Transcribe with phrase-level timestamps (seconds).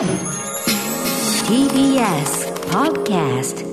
[0.00, 0.06] TBS
[2.70, 3.66] Podcast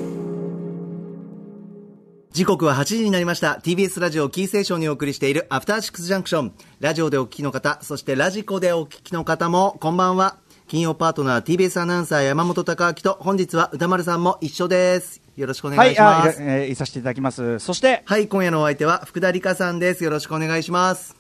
[2.33, 3.61] 時刻は8時になりました。
[3.63, 10.35] TBS ラジオキーセーションにお送りしているアフターシックスジャンクションラジオでお聞きの方そしてラジコでお聞きの方もこんばんは。
[10.67, 15.21] 金曜パートナー TBS アナウンサー山本貴明と本日は歌丸さんも一緒です。
[15.37, 17.59] よろしくお願いしはい、あますえーいさせていただきます。
[17.59, 20.03] そして、はい、今夜のお相手は福田理香さんです。
[20.03, 21.16] よろしくお願いします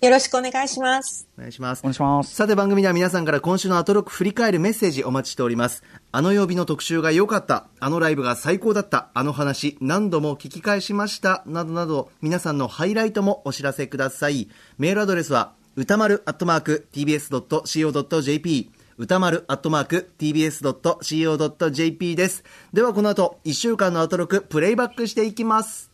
[0.00, 1.26] よろしくお願いします。
[1.36, 2.34] お願いしますお願いします。
[2.34, 5.82] さて番組では皆さんから今週のアトロック振り返るメッセージお待ちしております。
[6.12, 14.48] あの曜日の特集が良かった、あのライブが最高だった、あの話何度も聞き返しました、などなど皆さんのハイライトもお知らせください。
[14.78, 22.44] メールアドレスは歌丸アットマーク tbs.co.jp 歌丸アットマーク tbs.co.jp です。
[22.72, 25.90] ではこの後1週間のアトロックプレイバックしていきます。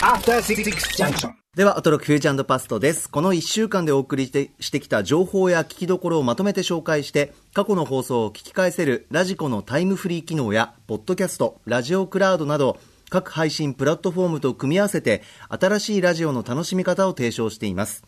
[0.00, 0.64] After Six
[0.96, 1.47] Junction.
[1.58, 3.10] では、アトロックフューチャーパストです。
[3.10, 12.78] この1週間でお送りしてしてきた情報や聞きどころをまとめて紹介して、過去の放送を聞き返せるラジコのタイムフリー機能や、ポッドキャスト、ラジオクラウドなど、
[13.10, 18.04] 各配信プラットフォームと組み合わせて、新しいラジオの楽しみ方を提唱しています。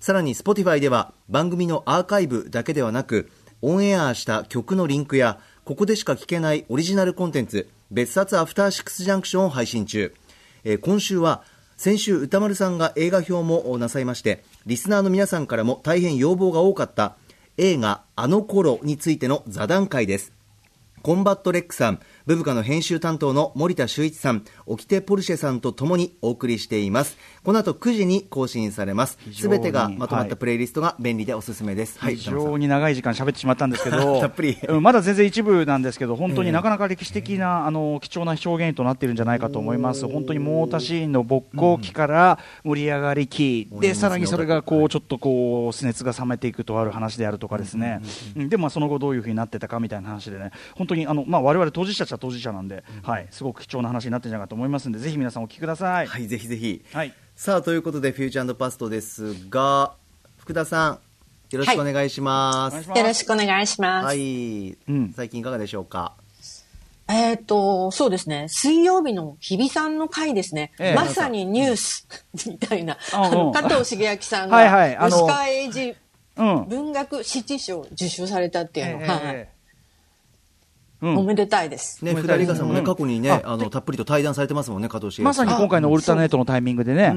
[0.00, 3.30] さらに Spotify では番組のアーカイブだけではなく
[3.60, 10.14] オンエアした曲のリンクやここでしか聞けないオリジナルコンテンツ別冊アフターシックスジャンクションを配信中、
[10.64, 11.42] えー今週は
[11.78, 17.14] 先週宇多丸さんが映画評もなさいましてリスナーの皆さんからも大変要望が多かった
[17.56, 20.32] 映画「あの頃」についての座談会です。
[21.02, 27.16] コンバットレックさん、ブブカの編集担当の森田修一さん、オキテポルシェさんとともにお送りしています。
[27.42, 29.16] この後9時に更新されます。
[29.32, 31.98] すべてがまとまっはいたプレイリストが便利でおすすめです。
[31.98, 34.58] はい、非常に長い時間喋ってしまったんですけど たっぷり。
[34.68, 40.06] うんまだ全然一部なんですけど本当になかなか歴史的な、あの貴重な証言となっているんじゃないかと思います。
[40.06, 48.02] 本当にモーヲタシーンの勃興期から盛り上がり期、でさらにそれがこうちょっとこう熱熱が冷めていくとある話であるとかですね、
[48.36, 50.50] うんでまあその後どういうふうになってたかみたいな話でね。
[50.74, 56.06] 本当にあのまあ我々当事者っ当事者なんで、はいすごく貴重な話になってるんじゃないかと思いますのでぜひ皆さんお聞きください。
[56.06, 56.84] はい、ぜひぜひ。
[56.92, 59.92] はいさあ、ということで、フューチャーパストですが、
[60.38, 60.98] 福田さん、
[61.52, 62.74] よろしくお願いします。
[62.74, 64.06] お願いよろしくお願いします。
[64.06, 66.14] はい、うん最近いかがでしょうか？
[67.06, 68.46] えっ、と、そうですね。
[68.48, 70.72] 水曜日の日比さんの回ですね。
[70.80, 72.08] ええまさにニュース
[72.44, 72.98] みたいな。
[73.14, 75.94] うんうんあの、加藤茂明さんが、はいはい吉川英治
[76.36, 79.57] うん文学史地賞を受賞されたっていうの、ええ
[81.00, 82.04] おめでたいです。
[82.04, 87.14] ね、おめでたい福田理香さんもね、うん過去にね、ああの、たっぷりと対談されてますもんね、加藤茂まさに今回のオルタネートのタイミングでね、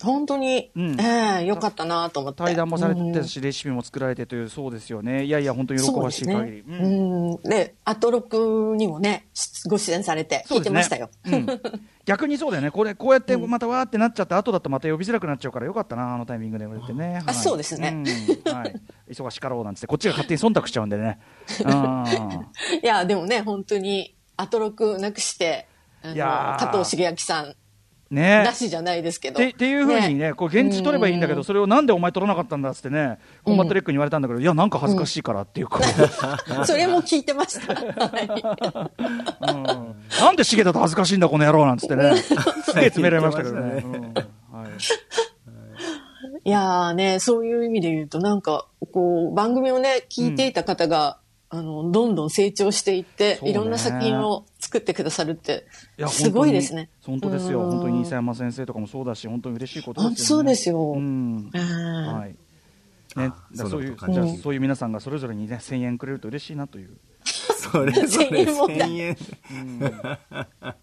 [0.00, 2.38] 本当に、うんええよかったなと思って。
[2.38, 5.24] 対談もされてうんたし、レシピも作られてという、そうですよね。
[5.24, 6.64] いやいや、本当に喜ばしい限り。
[6.66, 6.86] そう
[7.38, 7.42] ん。
[7.42, 9.28] で、アトロクにもね、
[9.68, 11.10] ご出演されて、聞いてましたよ。
[11.26, 11.46] うん
[12.08, 12.70] 逆にそうだよね。
[12.70, 17.20] これ、こうやってまたわーってなっちゃって、後だとまた呼びづらくなっちゃうからよかったな、あのタイミングで言われてね。
[17.22, 18.74] はいそうですねうんはい。
[19.10, 21.18] 忙しかろうなんつって、こっちが勝手に忖度しちゃうんでね。
[22.78, 25.66] うんいや、でもね、本当に、アトロクなくして、
[26.02, 26.64] あのいやー。
[26.64, 27.54] 加藤シゲアキさん、
[28.10, 28.42] ね。
[28.42, 29.46] なしじゃないですけど。
[29.46, 35.80] っていうふうにね、こう言質取ればいいんだけど、それをなんでお前取らなかったんだっつってね、コンバットレックに言われたんだけど、いや、なんか恥ずかしいからっていうか、
[36.64, 37.74] それも聞いてました。
[37.74, 38.90] は
[39.40, 39.62] うん。
[40.20, 42.34] なんで茂田と恥ずかしいんだ、この野郎なんつってね、す
[42.74, 43.84] げえ詰められましたけどね。
[46.44, 51.18] いやーね、そういう意味で言うと、なんか、こう、番組をね、聞いていた方が、
[51.50, 55.66] あの、どんどん成長していって、ねいろんな作品を作ってくださるって
[55.98, 56.90] いや、すごいですね。
[57.04, 57.62] 本当ですよ。
[57.62, 60.24] うん本当に伊佐山先生とかもそうだし、本当に嬉しいことですよね。
[60.26, 60.92] そうですよ。
[60.92, 61.50] うん。
[61.52, 62.36] うんはい。
[63.16, 69.16] ね、そういう、じゃあそういう皆さんがそれぞれにね、1000円くれると嬉しいなという、 それぞれ1000円問題1000円。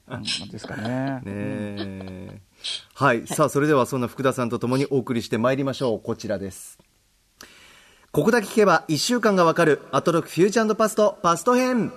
[0.07, 0.83] うん、ですかね。
[0.83, 2.41] ねえ
[2.93, 6.79] はい、さあそれではそんな福田さんとともにお送りしてまいりましょうこちらです
[8.15, 11.91] ここだけ聞けば1週間がわかるアトロクフューチャーパストパスト編。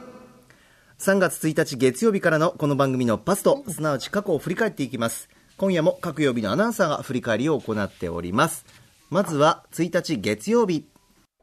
[0.99, 5.29] 3月1日月曜日からのこの番組のパストすなわち過去を振り返っていきます。
[5.59, 8.67] 今夜も各曜日のアナウンサーが振り返りを行っております。
[9.11, 10.89] まずは1日月曜日。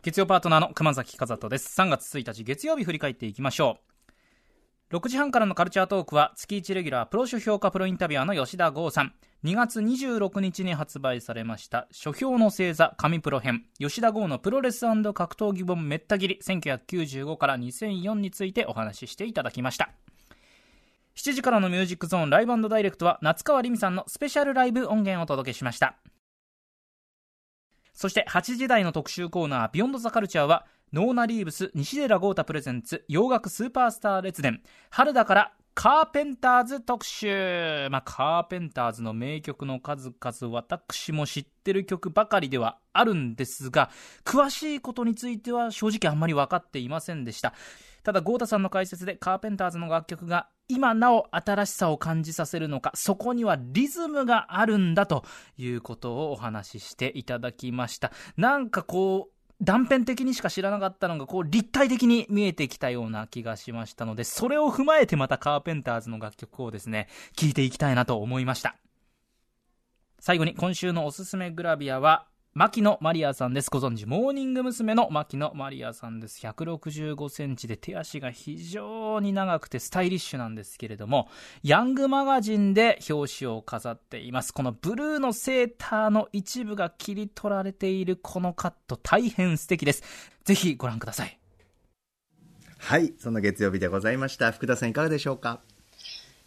[0.03, 1.79] 月曜パートナーの熊崎和人です。
[1.79, 3.77] 3月1日月曜日振り返っていきましょ
[4.91, 4.97] う。
[4.97, 9.13] 6時半からのカルチャートークは月1レギュラープロ書評価プロインタビュアーの吉田剛さん。
[9.45, 13.65] 2月26日に発売されました書評の星座神プロ編。
[13.77, 19.91] 吉田剛のプロレス格闘技本めった切り1995から2004についてお話ししていただきました。
[21.15, 25.95] 7時からのミュージックゾーンライブダイレクトは夏川りみさんのスペシャルライブ音源をお届けしました。
[27.93, 34.63] そして8時台の特集コーナービヨンドザカルチャーはノーナ・リーブス西寺豪太プレゼンツ洋楽スーパースター列伝。
[34.89, 37.89] 春だからカーペンターズ特集。
[37.91, 43.91] まあ、カーペンターズの名曲の数々、私も知ってる曲ばかりではあるんですが、
[44.23, 47.53] 詳しいことについては正直あんまり分かっていませんでした。
[48.03, 55.25] ただ、豪太さんの解説でカーペンターズの楽曲が今なお新しさを感じさせるのか、そこにはリズムがあるんだと
[55.57, 58.13] いうことをお話ししていただきました。
[58.37, 68.75] なんかこう、断片的にしか知らなかったのが、こう、立体的に見えてきたような気がしましたので、それを踏まえてまたカーペンターズの楽曲をですね、聴いていきたいなと思いました。
[70.19, 73.69] 最後に今週のおすすめグラビアは、牧野マリアさんです。
[73.69, 74.95] ご存知、モーニング娘。
[74.95, 76.39] の牧野マリアさんです。
[76.47, 81.27] 165センチで手足が非常に長くてスタイリッシュなんですけれども、
[81.63, 84.53] ヤングマガジンで表紙を飾っています。
[84.53, 90.03] このブルーのセーターの一部が切り取られているこのカット、大変素敵です。
[90.45, 91.37] ぜひご覧ください。
[92.77, 94.53] はい、そんな月曜日でございました。
[94.53, 95.59] 福田さんいかがでしょうか？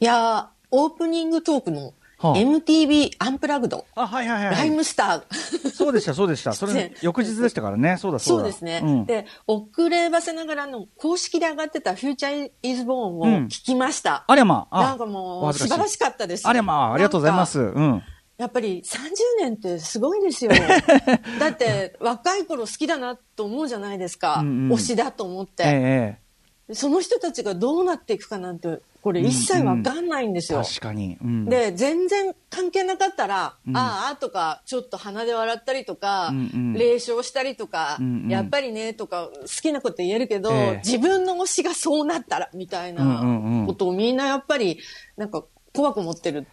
[0.00, 4.56] いやー、オープニングトークのはあ MTV アンプラグド、あ、はいはいはい。
[4.56, 5.70] ライムスター。
[5.70, 6.52] そうでした、そうでした。
[6.52, 7.96] それね、翌日でしたからね。
[7.96, 8.42] そうだ、そうだ。
[8.44, 8.80] そうですね。
[8.82, 14.24] うんで、遅ればせながらの公式で上がってたフューチャーイズボーンをうん聞きました。
[14.26, 14.82] ありゃまあ。
[14.82, 16.48] なんかもう素晴らしかったです。
[16.48, 17.60] ありゃまあ、ありがとうございます。
[17.60, 18.02] うん。
[18.36, 19.10] やっぱり30
[19.40, 20.52] 年ってすごいですよ。
[21.38, 24.40] だって若い頃好きだなと思うじゃないですか。
[24.40, 26.27] うんうん推しだと思って、ええ
[26.72, 30.62] その人たちがどうなっていくかなんて、これ一切わかんないんですよ。
[30.62, 31.16] 確かに。
[31.22, 31.44] うん。
[31.46, 44.78] で、全然関係なかったら、うんああとか、ちょっと鼻で笑ったりとか、うんうん冷笑したりとか、うんうんやっぱりね、とか、好きなこと言えるけど、ええ自分の推しがそうなったら、みたいうんうんうなんことをみんなやっぱり、
[45.16, 45.44] なんか、
[45.78, 46.44] 怖く思ってる。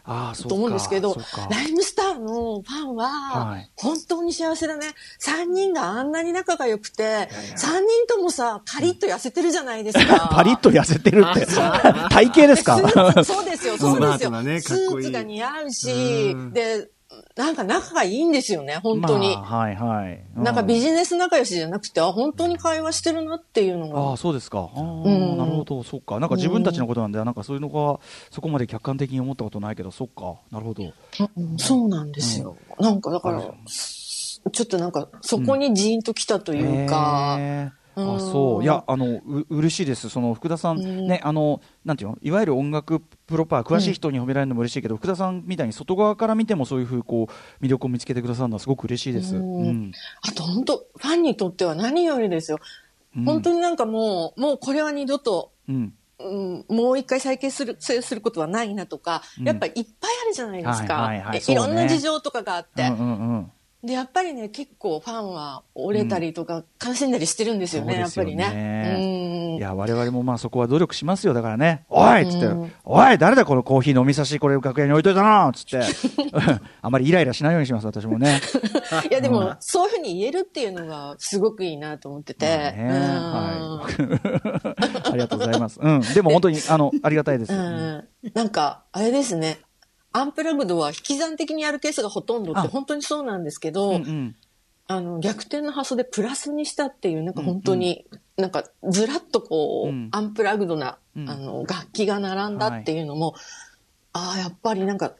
[0.48, 1.18] と思うんですけど
[1.50, 4.88] ライムスターのファンは、はい本当に幸せだね。
[5.20, 10.30] 3人があんなに仲が良くて、3人ともさ、カリッと痩せてるじゃないですか。
[10.32, 11.46] パリッと痩せてるって。
[12.10, 13.24] 体型ですか？
[13.24, 14.32] そうですよ、そうですよ。
[14.62, 16.88] スかっこいいーツが似合うしうん、で、
[17.36, 19.36] なんか仲がいいんですよね、本当に。
[19.36, 20.26] まあはいはい。
[20.38, 24.18] うなんかビジネス仲良しじゃなくて、あ、本当に会話してるなっていうのああ、が。
[24.18, 24.70] そうですか。
[24.74, 26.20] ああ、んなるほど、そうか。
[26.20, 28.00] なんか自分たちのことなんで、なんかそういうのが、
[28.32, 30.36] そこまで客観的に思ったことないけど、そっか。
[30.52, 30.84] なるほど。
[30.84, 32.56] うんそうなんですよ。
[32.80, 33.42] なんかだから、
[34.52, 37.40] ちょっとなんか、そこにジーンときたというか、
[37.96, 38.64] あそう。
[38.64, 40.10] いやあのう嬉しいです。
[40.10, 41.08] その福田さん、うん。
[41.08, 42.18] ねあのなんていうの？
[42.22, 49.36] いわゆる音楽プロパー詳しい人に褒められるのも嬉しいけど、福田さんみたいに外側から見てもそういうふうこう魅力を見つけてくださるのはすごく嬉しいです。
[49.36, 49.62] うん。
[49.62, 49.92] うん。
[50.22, 52.60] あと本当、ファンにとっては何よりですよ。
[53.16, 53.26] うん。
[53.26, 55.94] 本当になんかもう、もうこれは二度と、うん。
[56.18, 59.48] うん、もう一回再建する、することはないなとか、うん。
[59.48, 60.94] やっぱりいっぱいあるじゃないですか。
[60.96, 62.84] はいろんな事情とかがあって。
[62.84, 63.52] うんうんうん
[63.86, 68.32] で、やっぱりね、結構ファンは折れたりとか、悲しんだりしてるんですよね、そうですよね。
[68.42, 68.96] やっぱりね。
[68.98, 69.58] うん。
[69.58, 71.86] いや我々もまあそこは努力しますよだからね。
[71.90, 75.82] おいっつって、うんおい誰だこのコーヒー飲み差しこれ楽屋に置いといたなっつって。
[76.82, 78.42] あまりイライラしないようにします私もね。
[79.10, 79.56] いや、でも、うん。
[79.60, 82.46] そういうふうに言えるっていうのがすごくいいなと思ってて。
[82.46, 82.60] はい。
[85.10, 85.80] ありがとうございます。
[85.82, 86.02] うん。
[86.02, 88.04] でも本当にあのありがたいです、うん。
[88.34, 89.60] なんか、あれですね。
[90.16, 92.64] アンプラグドは引き算的にやるケースがほとんどってあ。
[92.70, 94.36] 本当にそうなんですけど、うんうん。
[94.88, 98.06] あの、逆転の発想でプラスにしたっていう、なんか本当に、
[98.38, 100.10] なんかずらっとこう、うん。
[100.14, 101.30] アンプラグドな、うん。
[101.30, 103.36] あの、楽器が並んだっていうのも、
[104.14, 105.16] ああ、やっぱりなんか、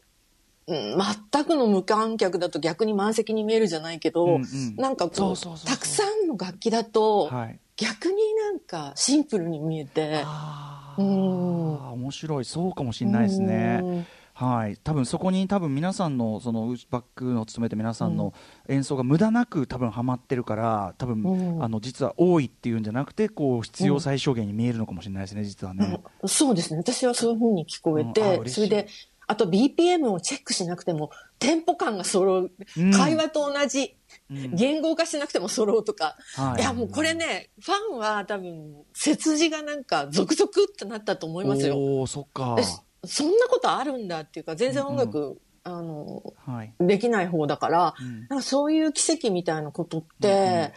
[0.68, 0.98] うん、
[1.32, 4.76] 全くの無観客だと逆に満席に見えるじゃないけど、うんうん。
[4.78, 7.60] なんかこうたくさんの楽器だと、はい。
[7.76, 11.92] 逆になんかシンプルに見えて、あーうん。
[11.92, 12.46] 面白い。
[12.46, 14.06] そうかもしれないですね。
[14.42, 18.34] うんはい、多分そこに多分皆さんのそのバックの務めて皆さんの
[18.68, 26.02] 演奏が無駄なく多分ハマってるから多分、うんあの実は多いっていうんじゃなくてこう必要最小限に見えるのかもしれないですね実はね。
[26.22, 26.80] うんそうですね。
[26.80, 28.88] 私はそういうふうに聞こえうんあて、嬉しいそれで、
[29.28, 32.52] あと BPM をチェックしなくても、テンポ感が揃う。
[32.78, 33.96] うん会話と同じ。
[34.30, 36.16] うん言語化しなくても揃うとか。
[36.36, 41.78] はいいや、もうこれね、ファンは多分、背筋がなんか、ゾクゾクってなったと思いますよ。
[41.78, 42.64] おーそっかで。
[43.08, 46.74] そんなことあるんだっていうか、全然音楽、あの、はい。
[46.80, 48.20] できない方だから、うん。
[48.30, 50.74] なんかそういう奇跡みたいなことって、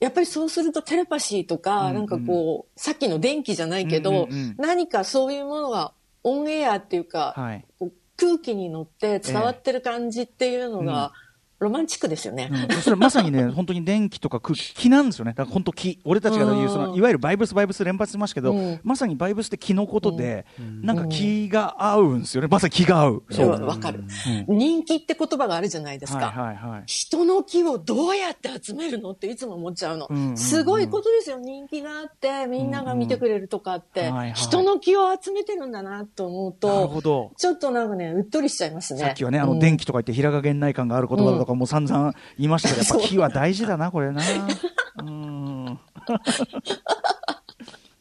[0.00, 1.94] やっぱりそうするとテレパシーとか、うんうん。
[1.94, 4.54] なんかこう、さっきの電気じゃないけど、うんうんうん。
[4.58, 7.64] 何かそういうものがオンエアっていうか、はい。
[7.78, 11.12] こう空気に乗って伝わってる感じっていうのが、
[11.60, 12.50] ロマンチックですよね。
[12.50, 15.32] うん、それまさにね、 本当に電気とか空気、気なんですよね。
[15.32, 16.00] だから本当気。
[16.04, 20.46] 俺たちが言う、その、いわゆるバイブス、バイブス連発しますけど、うんまさにバイブスって気のことで、
[20.82, 22.48] なんか気が合うんですよね。
[22.50, 23.22] まさに気が合う。
[23.30, 24.02] そうわかる、
[24.48, 26.30] 人気って言葉があるじゃないですか。
[26.30, 26.82] はいはいはい。
[26.86, 30.06] 人の気をどうやって集めるのっていつも思っちゃうの。
[30.08, 31.38] うんうんうんすごいことですよ。
[31.38, 37.32] 人気があって、みんなが見てくれるとかって、うんうんはいはい人の気を集めてるんだなと思うなると、ほど。
[37.36, 39.00] ちょっとなんかね、うっとりしちゃいますね。
[39.00, 44.22] さっきはね、あの、うん電気とか言って平賀源内感がある言葉だとかも散々言いましたけど、やっぱそう気は大事だな、これな。
[45.02, 45.80] うん。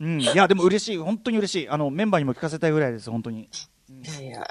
[0.01, 0.98] うん、いや、でも嬉しい。
[0.98, 1.70] 本当に嬉しい。
[1.70, 3.41] あの、メンバーにも聞かせたいぐらいです、本当に。
[3.41, 3.48] い
[4.08, 4.48] やいや。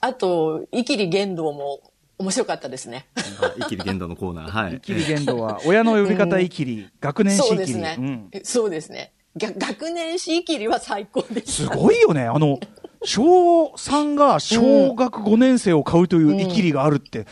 [0.00, 1.80] あと、イキリ言動も
[2.18, 3.06] 面白かったですね。
[3.40, 4.50] あ イキリ言動のコーナー。
[4.50, 4.76] はい。
[4.76, 7.62] イキリ言動は、親の呼び方イキリ、学年そ史イキリ。
[7.62, 7.96] うですね。
[7.98, 9.12] うんえそうですね。
[9.36, 11.64] が学年史イキリは最高です。
[11.64, 12.24] すごいよね。
[12.24, 12.58] あの、
[13.04, 17.26] 小3が小学5年生を買うというイキリがあるって、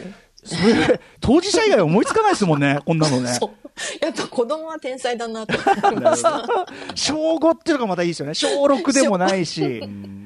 [0.45, 3.33] それ、当事者以外思いつかないですもんね、 こんなのね。
[3.33, 3.51] そう。
[4.05, 5.59] やっぱ子供は天才だなと
[5.89, 6.47] 思いました。
[6.95, 8.35] 小5っていうのがまたいいですよね。
[8.35, 9.61] 小6でもないし。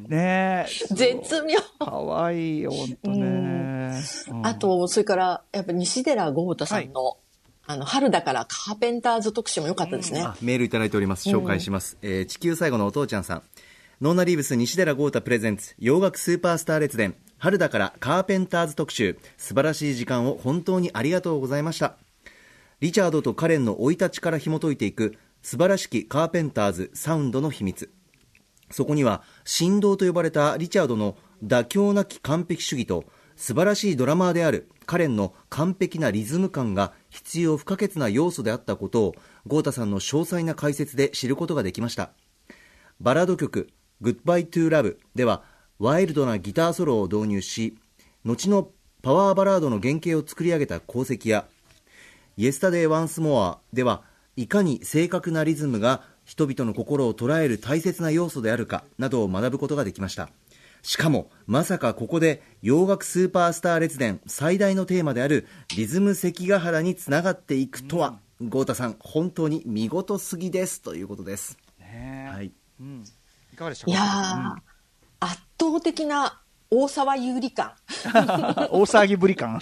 [0.08, 0.66] ねえ。
[0.90, 1.58] 絶妙。
[1.78, 3.26] かわいいよ、ほんとね。
[4.30, 7.16] うんあ、と、それから、やっぱ西寺豪太さんの、
[7.66, 10.22] あの、春だからカーペンターズ特集も良かったですね。
[10.22, 11.28] あメールいただいております。
[11.28, 11.96] 紹介します。
[12.02, 13.42] えー地球最後のお父ちゃんさん。
[14.00, 19.16] ノーナリーブス西寺豪太プレゼンツ洋楽スーパースター列伝春だからカーペンターズ特集。
[19.36, 21.96] 素晴らしい時間を本当にありがとうございました。
[22.80, 25.16] リチャードとカレンの生い立ちから紐解いていく。
[25.40, 27.92] 素晴らしきカーペンターズサウンドの秘密。
[28.70, 33.04] そこには振動と呼ばれたリチャードの妥協なき完璧主義と
[33.36, 39.14] 素晴らしいドラマーであるカレンの完璧なリズム感が必要不可欠な要素であったことを
[39.46, 42.10] 豪太さんの詳細な解説で知ることができました。
[43.00, 43.68] バラード曲
[44.02, 45.44] 「Goodbye to Love」では
[45.78, 47.76] ワイルドなギターソロを導入し
[48.24, 48.70] 後の
[49.02, 51.46] パワーバラードの原型を作り上げた功績や
[52.36, 54.02] 「Yesterday Once More」では
[54.36, 60.28] いかに正確なリズムが人々の心を捉える大切な要素であるかなどを学ぶことができました。
[60.82, 70.80] しかもまさかここで洋楽スーパースター列伝最大のテーマであるリズム関ヶ原につながっていくとは、豪太さん本当に見事すぎです。
[70.80, 73.04] ということです、ねはい、うん。
[73.52, 73.90] いかがでしたか？
[73.90, 74.62] いやー、圧
[75.58, 77.72] 倒的な大沢有利感。
[78.04, 79.58] うん大騒ぎぶり感。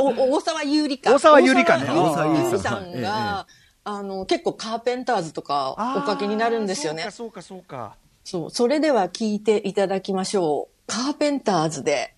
[0.00, 1.14] お大沢有利 感。
[1.14, 3.46] 大沢有利感ね大大沢有利さんが、
[3.84, 7.08] あの、結構カーペンターズとかおかけになるんですよね。
[7.10, 7.96] そうか、そうか、そうか。
[8.24, 8.50] そう。
[8.50, 10.92] それでは聞いていただきましょう。
[10.92, 12.15] カーペンターズで、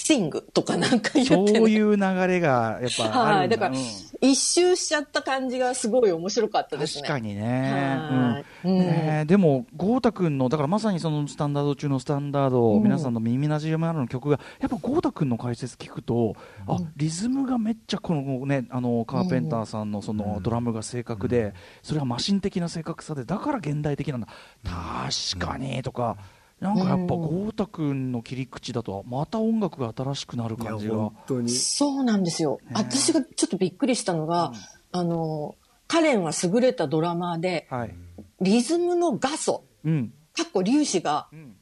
[0.00, 1.58] シングとかなんか言って、ね。
[1.58, 3.48] そういう流れが、やっぱあはい。
[3.48, 3.56] だ。
[3.56, 3.84] だから、うん
[4.20, 7.02] 一周しちゃった感じがすごい面白かったですね。
[7.02, 7.62] 確かにね。
[8.10, 16.34] はいうんうんねえでも、豪太君の、だからまさにそのスタンダード中のスタンダード、うん皆さんの耳なじみあるの曲が、やっぱ豪太君の解説聞くと、
[16.66, 24.28] あリズムがめっちゃこのね、あのカーペンターさんのそのドラムが正確で、それはマシン的な正確さで、だから現代的なんだ、
[24.64, 26.16] 確かにとか。
[26.60, 31.12] なんかやっぱ豪太君の切り口だとまた音楽が新しくなる感じが。
[31.26, 31.50] 当に。
[31.50, 32.58] そうなんですよ。
[32.72, 34.52] 私がちょっとびっくりしたのが、
[34.90, 35.54] あの、
[35.86, 37.94] カレンは優れたドラマーで、はい。
[38.40, 40.12] リズムの画素、うん。
[40.36, 41.56] かっこ粒子が、ん。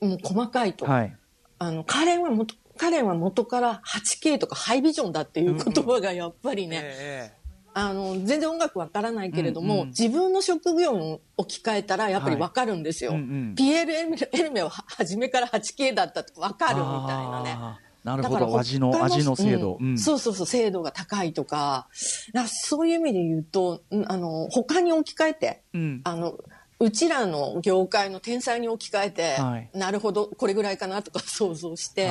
[0.00, 0.86] もう細かいと。
[0.86, 1.16] はい。
[1.58, 7.32] あの、カレンは元、カレンは元から 8K とかハイビジョンだっていう言葉がやっぱりね、え
[7.72, 9.88] あの、全然音楽わからないけれども、うんうん。
[9.88, 13.12] 自分の職業に置き換えたらやっぱりわかるんですよ。
[13.12, 13.54] はいうんうん。
[13.54, 17.58] ピエール・エルメは初めから 8K だったとわかるみたいなね。
[18.02, 19.98] なるほだからど味の他味の精度、うん。
[19.98, 21.88] そうそうそう、精度が高いとか、
[22.32, 26.00] だからそういう意味で言うと、うんあの、他に置き換えて、うん。
[26.04, 26.38] あの、
[26.82, 32.08] うちらの業界の天才に置き換えて、はいなるほど、これぐらいかなとか 想像して、う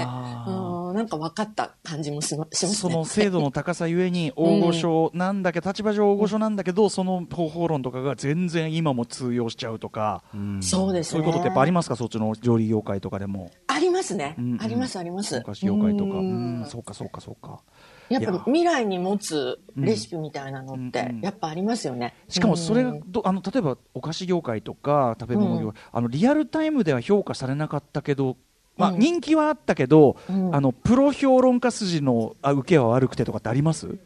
[0.76, 2.74] んなんか分かった感じもしますね。
[2.74, 10.24] その精度の高さゆえに 大御所なんだけど、立場上大御所なんだけど、その方法論とかが全然今も通用しちゃうとか、
[10.62, 11.18] そうですね。
[11.18, 13.52] そういうことってやっぱありますか、そっちの上理業界とかでも。
[13.68, 14.36] ありますね。
[14.38, 15.36] うんうんあります、あります。
[15.36, 16.12] 昔業界とか。
[16.12, 17.62] ううんん、そうか、そうか、そうか。
[18.10, 22.16] やっぱいや未来に持つレシピみたいなのってうんうん、やっぱありますよね。
[22.28, 28.38] しかもそれがうんどあの例えばお菓子業界とか食べ物業界、あのリアルタイムでは評価されなかったけど、
[28.78, 30.56] まあ、うん人気はあったけど、うん。
[30.56, 33.98] あのプロ評論家筋のあ受けは悪くてとかってあります？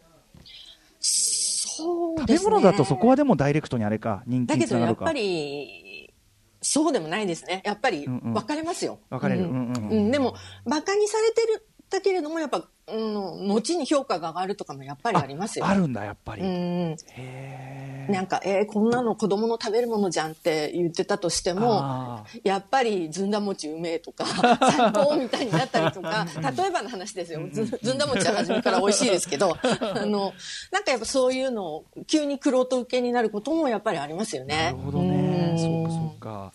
[1.00, 5.05] そう食べ物だとそこはでもダイレクトにあれか人気だにつながるか。
[5.05, 6.13] けどやっぱり、
[6.62, 7.62] そうでもないですね。
[7.65, 8.33] やっぱりうんうん。
[8.33, 9.00] 分かれますよ。
[9.10, 9.45] 分かれる。
[9.45, 9.89] うんうんうんうん。
[9.89, 10.12] うん。
[10.12, 15.67] でも、馬鹿にされてるったけれども、やっぱ、うん、後に評価が上がるとかもやっぱりありますよ。
[15.67, 16.97] あるんだやっぱり、うん。
[17.15, 24.25] へなんか、えーこんなの子供の食べるものじゃんって言ってたとしても、あやっぱりずんだ餅うめえとか、
[24.59, 26.25] 最高みたいになったりとか、
[26.57, 27.47] 例えばの話ですよ。
[27.51, 30.33] ずずんだ餅は初めから美味しいですけど、 あの、
[30.71, 34.55] なんかやっぱそういうのを急に玄人受けになることもやっぱりありますよね。
[34.55, 35.51] なるほどね。
[35.51, 35.59] うん。
[35.59, 36.53] そうかそうか。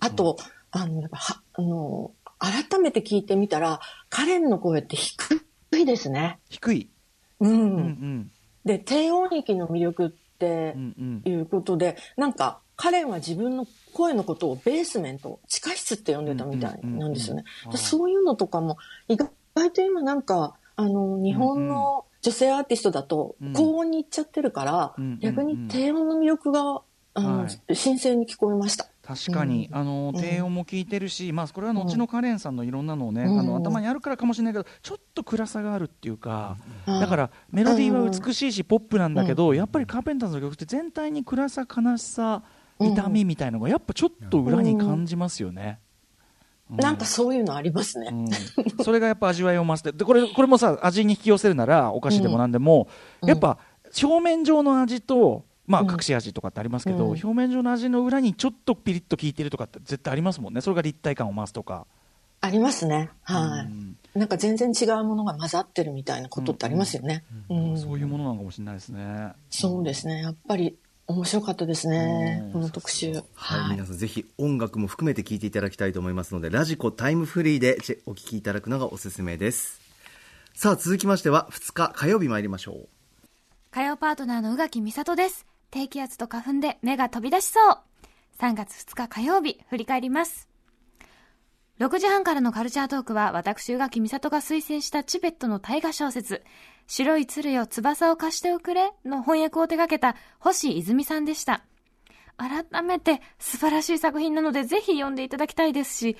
[0.00, 0.36] あと、
[0.72, 5.46] あの、やっぱは、あの、改めて聞いてみたら、カレンの声って低
[5.78, 6.40] いですね。
[6.48, 6.90] 低い。
[7.38, 7.50] うん。
[7.50, 8.30] うんうん。
[8.64, 11.32] で、低音域の魅力ってうんうん。
[11.32, 17.44] いうことで、なんか、カレンは自分の声のことをベースメント、地下室って呼んでたみたいなんですよね。
[17.74, 23.52] そういうのとかも、意外と今なんか、あの、日本の女性アーティストだとうん。
[23.52, 25.18] 高音に行っちゃってるから、うん。
[25.18, 26.80] 逆に低音の魅力が、
[27.12, 27.76] あの、はい。
[27.76, 28.88] 新鮮に聞こえました。
[29.16, 29.76] 確かに、うん。
[29.76, 33.40] あの低音も聞いてるし、まあ、これは後のカレンさんのいろんなのをね、うん。
[33.40, 37.00] あの頭にあるからかもしれないけどちょっと暗さがあるっていうか、うん。
[37.00, 42.42] だからメロディーは美しいし、ポップなんだけど、やっぱりカーペンターズの曲って全体に暗さ悲しさ
[42.78, 45.80] 痛みみたいのがやっぱちょっと裏に感じますよね。
[46.70, 48.08] うなんかそういうのありますね。
[48.10, 52.88] うん、それがやっぱ味わいを増してでこれこれもさ味に引き寄せるならお菓子でも何でも、
[53.22, 53.28] うん。
[53.28, 53.58] やっぱ
[54.00, 61.86] 表面上の味と、まあ、うん隠し味とかってありますけど、うん表面上の味の裏にちょっとピリッと効いてるとかって絶対ありますもんねそれが立体感を増すとか。
[62.42, 63.10] ありますね。
[63.22, 63.66] はい。
[63.66, 67.22] うんなんか全然違うものが混ざってるみたいなことってありますよね。
[67.48, 69.32] うんそういうものなのかもしれないですね。
[69.50, 70.22] そうですね。
[70.22, 72.52] やっぱり面白かったですねうん。
[72.54, 73.12] この特集。
[73.12, 73.70] はい、はい。
[73.74, 79.80] 皆さんぜひ音楽も含めて聴いていただきたいと思いますので、ラジコタイムフリーでお聴きいただくのがおすすめです。
[80.54, 82.88] さあ、続きましては2日火曜日参りましょう。
[83.70, 85.46] 火曜パートナーの宇垣美里です。
[85.70, 87.78] 低気圧と花粉で目が飛び出しそう。
[88.40, 90.48] 3月2日火曜日、振り返ります。
[91.78, 96.42] 6時半からのカルチャートークは、私宇垣美里が推薦したチベットの大河小説、
[96.86, 101.62] 白い鶴よ翼を貸しておくれの翻訳を手掛けた星泉さんでした。
[102.36, 106.16] 改めて素晴らしい作品なのでぜひ読んでいただきたいですし、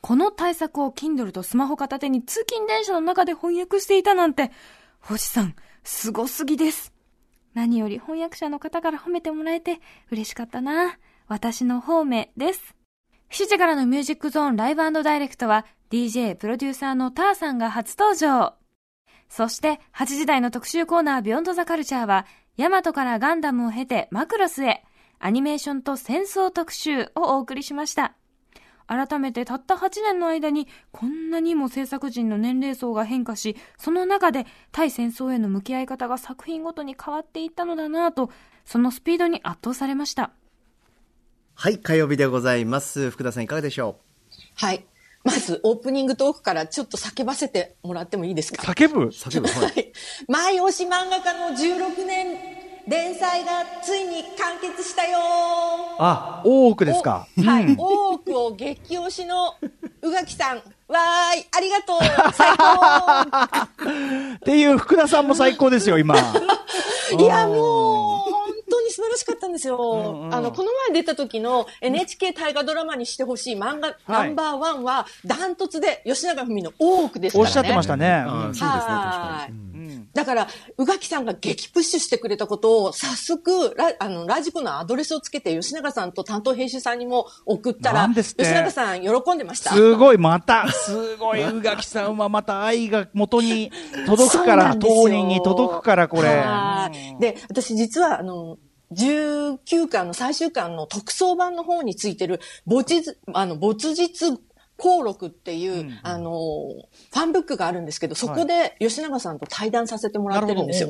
[0.00, 4.50] この対策を Kindle とスマホ片手に通勤電車の中で翻訳していたなんて、
[5.00, 6.93] 星さん、すすぎです。
[7.54, 9.78] 何より翻訳者の方から褒めてもらえて
[10.10, 10.98] 嬉しかったな。
[11.26, 12.74] 私の方面です。
[13.30, 18.54] 7時からのミュージックゾーンライブダイレクトは DJ プロデューサーのターさんが初登場。
[19.28, 24.84] そして8時台の特集コーナービヨンドザカルチャーはヤマトからガンダムを経てマクロスへ
[25.18, 28.14] アニメーションと戦争特集をお送りしました。
[28.86, 38.30] 改めてたった8年の間にこんなにも制作陣の年齢層が変化し、その中で対戦争への向き合い方が作品ごとに変わっていったのだなぁと、
[38.64, 40.30] そのスピードに圧倒されました。
[41.54, 43.10] はい、火曜日でございます。
[43.10, 43.98] 福田さんいかがでしょ
[44.56, 44.84] はい。
[45.22, 48.62] まず、オープニングトークからちょっと叫ばせてもらってもいいですか？
[48.62, 49.04] 叫ぶ？
[49.04, 49.64] う叫ぶ、はい。
[49.64, 49.92] はい。
[50.28, 52.36] 前押し漫画家の16年
[52.86, 55.18] 連載がついに完結したよ
[55.98, 57.26] あ、大奥ですか。
[57.38, 57.64] おはい。
[57.64, 59.54] うん多くを激推しの
[60.02, 60.56] 宇垣さん。
[60.56, 61.46] わーい。
[61.56, 61.98] ありがとう。
[62.34, 63.22] 最高
[64.34, 66.16] っていう福田さんも最高ですよ、今。
[67.18, 67.93] いや、もう、
[68.94, 69.76] 素晴らしかったんですよ。
[69.76, 77.48] うんうんあの、この前出た時の NHK 大河ドラマにしてほしい漫画、ナンバーワンは、ダントツで吉永文の多くですからね。
[77.48, 78.12] おっしゃってましたね。
[78.12, 79.58] あーそうですね、確かはいに。
[79.58, 79.74] うん
[80.14, 89.72] だから、宇垣さんが激プッシュしてくれたことを、早速、ラあのラジコのアドレスをつけて、吉永さんと担当編集さんにも送ったら、吉永さん喜んでました。
[89.72, 93.72] すごい、また、すごい、 宇垣さんはまた愛が元に
[94.06, 96.28] 届くから、当人に届くから、これ。
[96.28, 98.58] はいで、私実は、あの、
[98.92, 104.38] 19巻の最終巻の特装版の方についてる、没日、あの、没日
[104.78, 110.88] 登録っていう、うんあの、ファンブックがあるんですけど、そこで吉永さんと対談させてもらってるんですよ。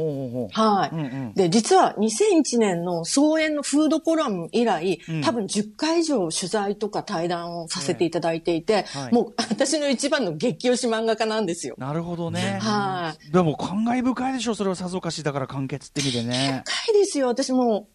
[0.53, 11.75] はい、うんうんで、実は2001年の総演のフードコラム以来、うん多分10回以上取材とか対談をさせていただいていて、はいもう私の一番の激推し漫画家なんですよ。
[11.79, 12.59] なるほどね。
[12.61, 13.33] はい。
[13.33, 16.63] でも、感慨深いでしょ、それはさぞかしだから完結って意味でね。
[16.65, 17.29] 深いですよ。
[17.29, 17.94] 私もう、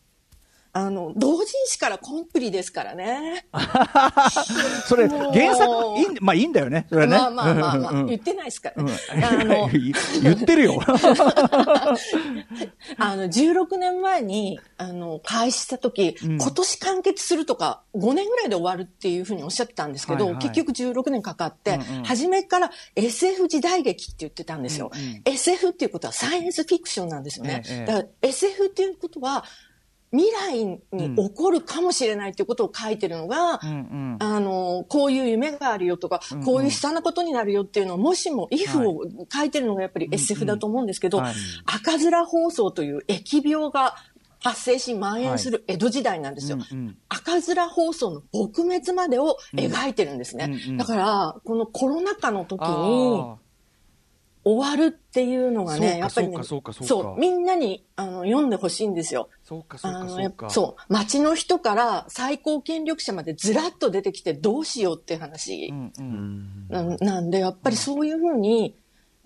[0.71, 3.45] あの、同人誌からコンプリですからね。
[4.88, 7.17] それ、原作、いいん、まあいいんだよね、それはね。
[7.17, 8.93] まあまあまあまあ、うんうん言ってないですからうんね。
[9.10, 9.69] あの、
[10.21, 10.79] 言ってるよ。
[12.97, 24.91] あの、16年前に、あの、開始した時、うん今年完結するとか、5年ぐらいで終わるっていうふうにおっしゃってたんですけど、はいはい結局16年かかって、うんうん初めから SF 時代劇って言ってたんですよ。
[24.93, 27.63] うんうん SF っていうことはサイエンスフィクションなんですよね。
[27.67, 29.43] ええだから SF っていうことは、
[30.11, 34.17] 未来に起こるかもしれないっていうことを書いてるのが、うんうん。
[34.19, 41.33] あの、こういう夢があるよとか、こういう悲惨なことになるよっていうのを、もしも、イフを書いてるのがやっぱり SF だと思うんですけど、はい。
[41.65, 43.95] 赤面疱瘡という疫病が
[44.41, 46.57] 発生し蔓延する江戸時代なんですよ。
[46.57, 46.97] うんうん。
[47.09, 50.45] 赤面疱瘡の撲滅までを描いてるんですね。
[50.45, 50.77] うんうん。
[50.77, 53.37] だから、このコロナ禍の時に、あ
[54.45, 59.30] 終わるっていうのがね、やっぱりね、そうかそうみんなにあの読んでほしいんですよ。
[59.45, 60.21] ーそうかそうかそうか。
[60.21, 65.67] やっぱそう、町の人から最高権力者までずらっと出てきてどうしようっていう話。
[65.67, 66.67] うんうん。
[66.69, 68.75] なんなんで、やっぱりそういうふうに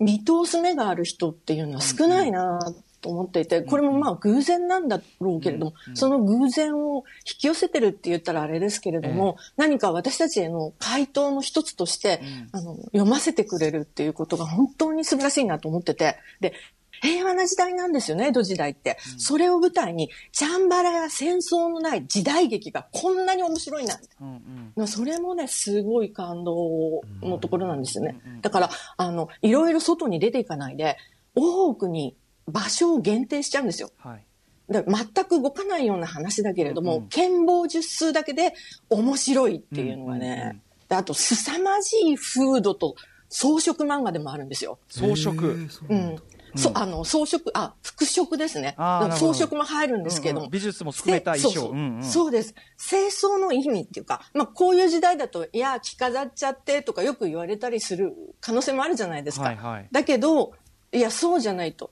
[0.00, 2.58] 見通す目がある人っていうのは少ないな
[3.04, 16.54] と思っていて、これもまあ偶然なんだろうけれども、その偶然を引き寄せてるって言ったらあれですけれども、何か私たちへの回答の一つとして、あの、読ませてくれるっていうことが本当に素晴らしいなと思ってて、で、
[17.02, 18.96] 平和な時代なんですよね、江戸時代って。
[19.18, 23.98] それを舞台に、チャンバラや戦争のない時代劇がこんなに面白いな。
[24.22, 24.72] うんうん。
[24.76, 28.18] まあそれもね、すごい感動のところなんですよね。
[28.40, 30.96] だから、あの、いろいろ外に出ていかないで、
[31.34, 33.90] 多くに場所を限定しちゃうんですよ。
[33.98, 34.24] はい
[34.70, 38.54] だ全く動かないような話だけれども、剣謀術数だけで
[38.88, 42.94] 面白いっていうのがね、であと、凄まじい風土と
[43.28, 44.78] 装飾漫画でもあるんですよ。
[44.88, 45.48] 装飾
[45.88, 46.16] うん。
[46.56, 48.74] そあの装飾、あ、服飾ですね。
[48.78, 52.54] 装飾も入るんですけども、うんうん美術も含めた衣装でそうそううんうんそうです。
[52.78, 59.46] 清掃の意味っていうか、まあこういう時代だと、いや、着飾っちゃってとかよく言われたりする可能性もあるじゃないですか。
[59.46, 60.52] はいはいだけど、
[60.92, 61.90] いや、そうじゃないと。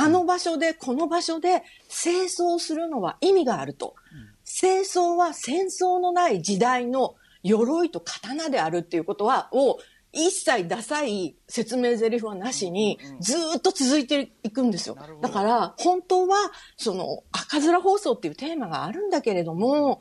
[0.00, 3.94] あの場所で、この場所で清掃するのは意味があると。
[4.44, 9.78] 清掃は戦争のない時代の鎧と刀であるっていうことは、を
[10.12, 14.96] 一切ダサい説明台詞はなしに、ずーっと続いていくんですよ。
[15.20, 19.98] だから、本当は、その、赤面放送っていうテーマがあるんだけれども、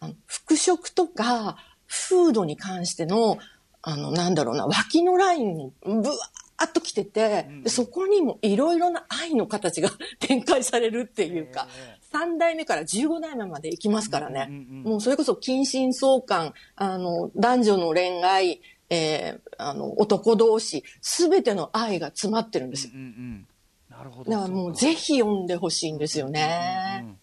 [0.00, 3.38] あの服飾とか、フードに関しての、
[3.82, 9.90] あの、なんだろうな、脇のラインをぶわーっと来てて、でそこにもいろいろな愛の形が
[10.20, 11.68] 展開されるっていうか、
[12.12, 14.48] 3代目から15代目まで行きますからね。
[14.84, 22.92] もうそれこそ近親相関、あの、男女の恋愛、えーあの、男同士、すべての愛が詰まってるんですよ。
[22.94, 23.46] うんうん
[23.90, 24.30] なるほど。
[24.30, 27.00] だからもうぜひ読んでほしいんですよね。
[27.04, 27.18] うん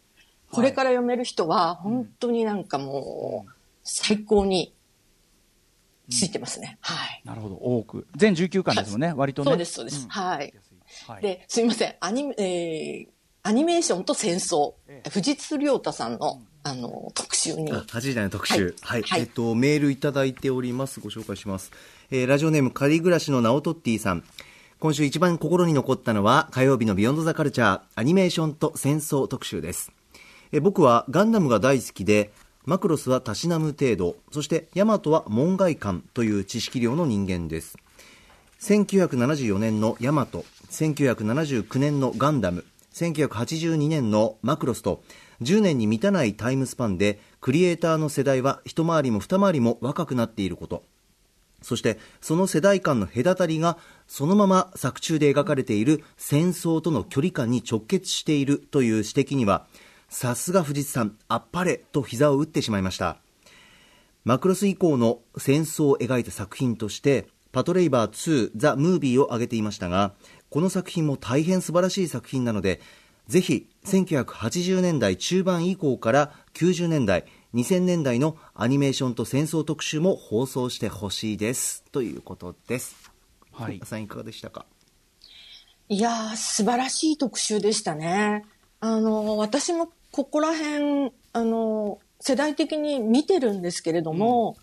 [0.54, 3.52] これから読める人は、本当になんかもう、
[3.84, 4.72] 最高に
[6.10, 6.78] ついてますね。
[6.82, 7.22] はい。
[7.26, 10.06] なるほど多く全19巻ですもんね割とねそうです、そうです。
[10.06, 10.54] んはい。
[11.08, 11.96] はいで、すいません。
[12.00, 13.14] アニメ、えー
[13.46, 14.76] アニメーションと戦争、
[15.10, 17.74] 藤津亮太さんの、あの、特集に。
[17.74, 18.74] あ8時台の特集。
[18.82, 19.04] はい。
[19.04, 21.02] はいえっと、メールいただいております。
[21.02, 21.74] ご紹介します。
[22.10, 24.24] えーラジオネーム、仮暮らしのナオトッティさん。
[24.80, 29.92] 今週一番心に残ったのは、火曜日のビヨンドザカルチャー、アニメーションと戦争特集です。
[30.54, 32.32] えー僕はガンダムが大好きで、
[32.66, 37.78] マクロスはたしなむ程度、そしてヤマトは門外観という知識量の人間です。
[38.62, 45.04] 1974年のヤマト、1979年のガンダム、1982年のマクロスと
[45.42, 50.84] 10年に満たないタイムスパンでクリエイターの世代は一回りも二回りも若くなっていること
[51.62, 59.66] そしてその世代間の隔たりがそのまま作中で描かれている戦争との距離感に直結しているという指摘には
[60.14, 63.18] さすが藤津さんあっぱれと膝を打ってしまいました。
[64.26, 70.14] マクロス以降の戦争を描いた作品としてパトレイバー2ザ・ムービーを挙げていましたが
[70.52, 72.80] この作品も大変素晴らしい作品なので
[73.28, 81.84] ぜひ1980年代中盤以降から90年代2000年代のアニメーションと戦争特集も放送してほしいです。
[81.92, 83.12] ということです。
[83.52, 83.82] はい。
[83.84, 84.68] さんいかがでしたか？
[85.90, 88.46] いやー、素晴らしい特集でしたね。
[88.80, 94.58] あの、私もここら辺、あの、世代的に見てるんですけれども、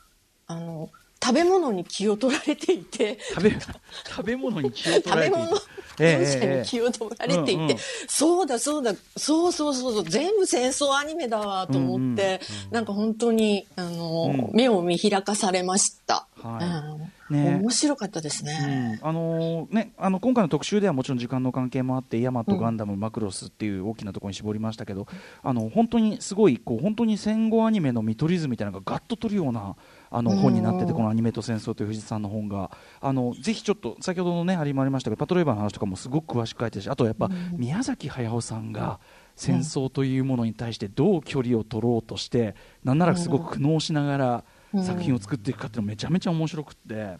[0.46, 5.60] あの、食べ物に気を取られていて、食べ食べ物に気を取食べられている物
[5.96, 8.94] 描写に気を取られていて、うんうんそうだそうだ。
[9.16, 10.04] そうそうそうそう。
[10.04, 14.56] 全部戦争アニメだわと思って、なんか本当にあの、うん。
[14.56, 16.64] 目を見開かされました、はい。
[16.64, 17.58] うんね。
[17.60, 25.06] 面白かったですね、あのーね、あの今回の特集ではもちろん時間の関係もあってヤマト、ガンダム、マクロスっていう大きなところに絞りましたけど
[25.42, 29.76] あの本当にすごいこう本当に戦後アニメの見取り図みたいなのがガッと取るような
[30.10, 32.70] あの本になっててこのアニメと戦争という藤津さんの本が。
[33.00, 39.00] あのぜひちょっと先ほどのねありもありましたけどパトレーバーの話とかもすごく詳しく書いてるしあとやっぱ宮崎駿さんが
[39.36, 47.18] 戦争というものに対してどう距離を取ろうとしてなんならすごく苦悩しながら作品を作っていくかっていうのめちゃめちゃ面白くって、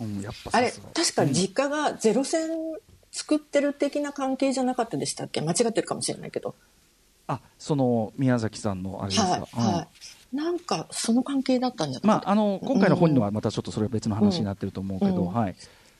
[0.00, 2.48] うん、やっぱあれ確か実家がゼロ戦
[3.12, 5.40] 作ってる的な関係じゃなかったでしたっけ？
[5.40, 6.54] 間違ってるかもしれないけど。
[7.28, 9.88] あその宮崎さんのあれですか、はい、は
[10.32, 10.36] い。
[10.36, 15.32] なんか、その関係だったんじゃうんまあ、ないかあの今回の本にはまたちょっとそれは別の話になってると思うけど、うん。
[15.32, 15.56] はい、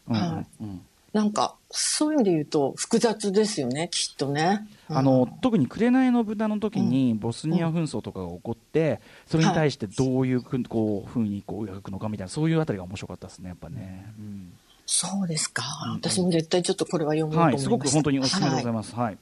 [0.09, 0.81] うんはいうん
[1.17, 4.69] なんか、そういう意味で言うと、複雑ですよね、きっとね。
[4.87, 14.53] あの特に紅の豚の時にボスニア紛争とかが起こって、それに対してどういうふうこうふうにこう描くのかみたいなそういうあたりが面白かったですねやっぱね、うん。
[14.85, 15.65] そうですか。
[15.95, 17.71] 私も絶対ちょっとこれは読もうと思いました。
[17.71, 18.95] はいすごく本当におすすめでございはます。
[18.95, 19.19] はい、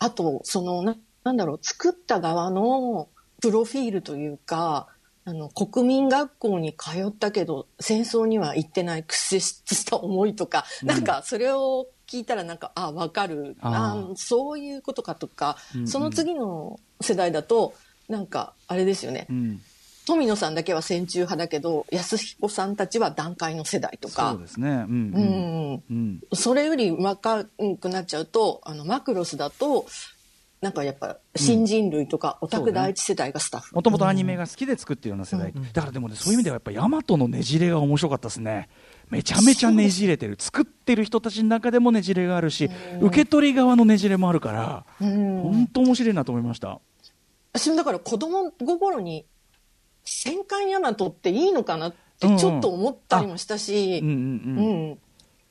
[0.00, 3.08] あと、その、ななんだろう、作った側の
[3.40, 4.88] プロフィールというか、
[5.28, 13.54] あの、国民学校に通ったけど、戦争には行ってない屈折した思いとか、なんか、それを聞いたらなんか、あ、わかる。
[13.60, 15.86] あそういうことかとか、うんうん。
[15.86, 17.74] その次の世代だと、
[18.08, 19.26] なんか、あれですよね。
[19.28, 19.60] うん、
[20.06, 24.30] 富野さんだけは戦中派だけど、安彦さんたちは団塊の世代とか。
[24.30, 24.70] そう、ですね。
[24.70, 26.20] うんううんん、うん。
[26.32, 29.84] それより若くなっちゃうと、あの、マクロスだと、
[30.60, 33.76] なんかやっぱ、新人類とか、オタク第一世代がスタッフ。
[33.76, 38.68] もともとアニメが好きで作ってるような世代、だからでもねそういう意味ではやっぱヤマトのねじれが面白かったですね。
[39.08, 40.36] めちゃめちゃねじれてる。
[40.38, 42.68] 作ってる人たちの中でもねじれがあるし、
[43.00, 45.40] 受け取り側のねじれもあるから、うん。
[45.42, 46.80] 本当面白いなと思いました。
[47.52, 49.26] 私もだから子供心に、
[50.04, 54.08] 戦艦ヤマトっていいのかなってちょっと思ったりもしたし、うん。
[54.08, 54.98] うん。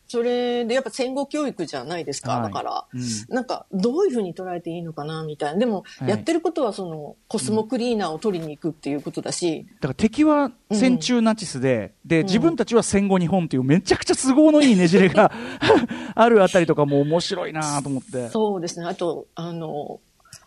[0.07, 5.59] それでやっぱ戦後教育じゃないですか、はいだから、うんなんかどういうふうに捉えていいのかなみたいな。
[5.59, 15.31] でも、はいやってることはそのコスモクリーナーを取りに行くっていうことだし、だから敵は戦中ナチスで、で自分たちは戦後日本っていうめちゃくちゃ都合のいいねじれが
[16.15, 18.29] あるあたりとかも面白いなと思って。
[18.29, 18.85] そうですね。
[18.85, 19.99] あと、あの、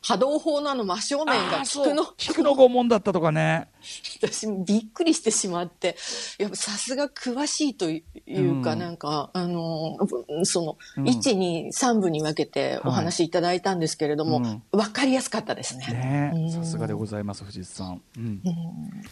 [0.02, 1.62] 波動砲のあの真正面が
[1.94, 3.68] の、菊の拷問だったとかね。
[4.22, 5.96] 私もびっくりしてしまって、
[6.38, 8.78] やっぱさすが詳しいというか、うん。
[8.78, 9.98] なんか、あの、
[10.44, 11.04] その、うん。
[11.04, 14.62] 1、2、3部に分けてお話しいただいたんですけれども、うん。
[14.72, 15.86] わかりやすかったですね。
[15.88, 16.32] ね。
[16.34, 16.50] うん。
[16.50, 18.02] さすがでございます、藤井さん。
[18.16, 18.42] うん。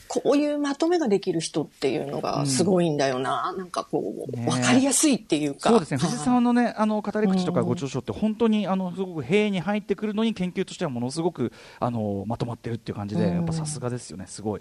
[0.08, 3.54] こういうまとめができる人っていうのがすごいんだよな。
[3.56, 4.46] なんかこう、ね。
[4.46, 5.70] わかりやすいっていうか。
[5.70, 13.34] そうですね、藤井はいさんのね、あの語り口とかご著書って、本当にあのすごく兵に入ってくるのに、研究としてはものすごくあのまとまってるっていう感じで、うん。
[13.36, 14.57] やっぱさすがですよね、すごい。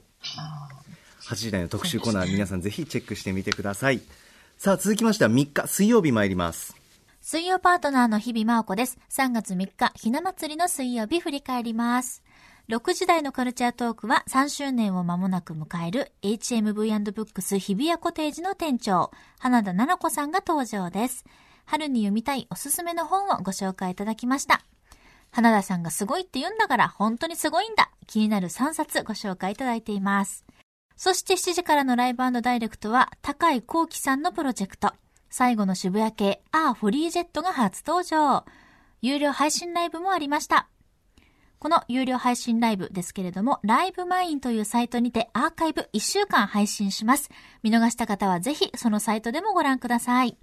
[1.22, 4.02] 8時台の特集コーナー皆さんぜひチェックしてみてください
[4.58, 6.78] さあ続きましては3日水曜日参ります
[7.30, 8.98] 水曜パートナーの日々真央子です。
[9.10, 12.24] 3月3日、ひな祭りの水曜日振り返ります。
[12.70, 21.26] 6時台のカルチャートークは3周年を間もなく迎える HMV&BOOKS 日比谷コテージの店長、花田奈々子さんが登場です。
[21.66, 24.62] 春に読みたいおすすめの本をご紹介いただきました。
[25.32, 27.92] 花田さんがすごいって言うんだから本当にすごいんだ。
[28.08, 30.46] 気になる3冊ご紹介いただいています。
[30.96, 34.94] そして7時からのライブダイレクトは高井幸喜さんのプロジェクト。
[35.30, 38.46] 最後の渋谷系アーフォリージェットが初登場。
[39.02, 40.70] 有料配信ライブもありました。
[41.60, 47.30] この有料配信ライブですけれども、ライブマインというサイトにてアーカイブ1週間配信します。
[47.64, 50.38] 見逃した方はぜひそのサイトでもご覧ください。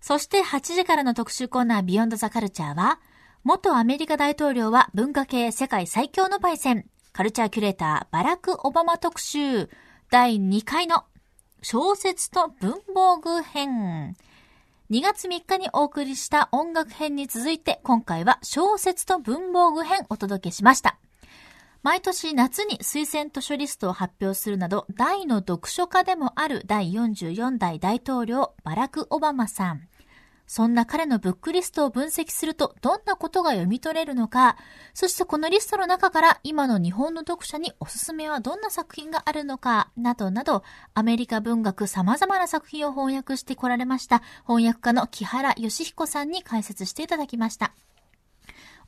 [0.00, 3.00] そして8時からの特集コーナービヨンドザカルチャーは、
[3.44, 9.68] 元アメリカ大統領は文化系世界最強のパイセン、カルチャーキュレーターバラク・オバマ特集、
[10.10, 11.04] 第2回の
[11.62, 14.16] 小説と文房具編。
[14.90, 20.98] 2月3日にお送りした音楽編に続いて、今回は小説と文房具編お届けしました。
[21.82, 29.88] 毎年夏に推薦図書リストを発表するなど、大の読書家でもある第44代大統領バラク・オバマさん。
[30.48, 34.56] そんな彼のブックリストを分析するとどんなことが読み取れるのか、
[34.94, 40.64] そしてこのリストの中から今の日本の読者におすすめはどんな作品があるのか、などなど、
[40.94, 47.72] アメリカ文学様々な作品を翻訳してこられました翻訳家の木原義彦さんに解説していただきました。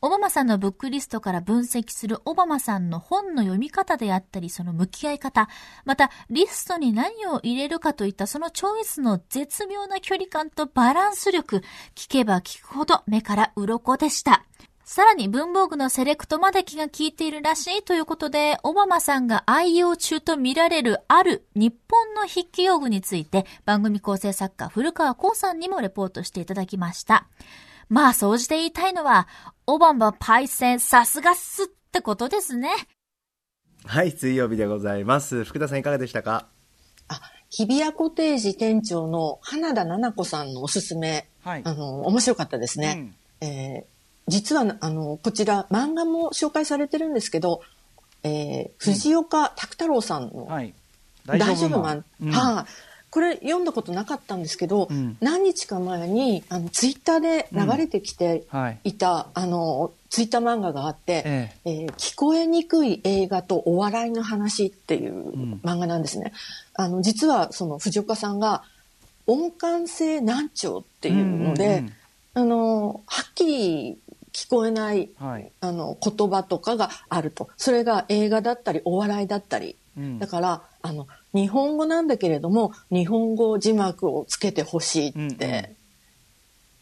[0.03, 5.51] オバマさんのブックリストから分析するオバマさんの本の読み方であったり、その向き合い方、
[5.85, 11.63] またリストに何を入れるかといったそのチョイスの絶妙な距離感とバランス力、
[11.95, 14.47] 聞けば聞くほど目から鱗でした。
[14.85, 27.27] さらに文房具のセレクトまで気が利いているらしいということで、オバマさんが愛用中と見られるある日本の筆記用具について番組構成作家古川光さんにもレポートしていただきました。
[27.91, 29.27] まあ、総じて言いたいのは、
[29.67, 32.71] オバマパイセンさすがっすってことですね。
[33.85, 35.45] はい水曜日でございます。
[35.45, 36.47] 福田さんいかがでしたか？
[37.09, 41.63] あ、日比谷コテージ店長の花田奈々子さんのおすすめ、はい。
[41.65, 43.13] あの、面白かったですね。
[43.41, 43.85] えー
[44.29, 47.63] 実は、あの、こちら、漫画も紹介されてるんですけど、
[48.23, 50.73] えー藤岡拓太郎さんのはい。
[51.27, 52.31] 大丈夫マン、うん。
[52.31, 55.17] はいこれ読んだことなかったんですけど、うん。
[55.21, 58.79] 何日か前にあのツイッターで流れてきてはい。
[58.85, 61.55] いた、あのツイッター漫画があって、え。
[61.65, 65.61] えー聞こえにくい映画とお笑いの話っていううん。
[65.65, 66.33] 漫画なんですね。
[66.75, 68.63] あの実はその藤岡さんが
[69.27, 71.93] 音感性難聴っていうので、うんうんうん。
[72.33, 73.99] あのはっきり
[74.33, 75.51] 聞こえないはい。
[75.61, 77.49] あの言葉とかがあると。
[77.57, 80.19] それが映画だったりお笑いだったり、うん。
[80.21, 85.77] だからあの日本語なんだけれども日本語字幕をつけてほしいって、うんうん。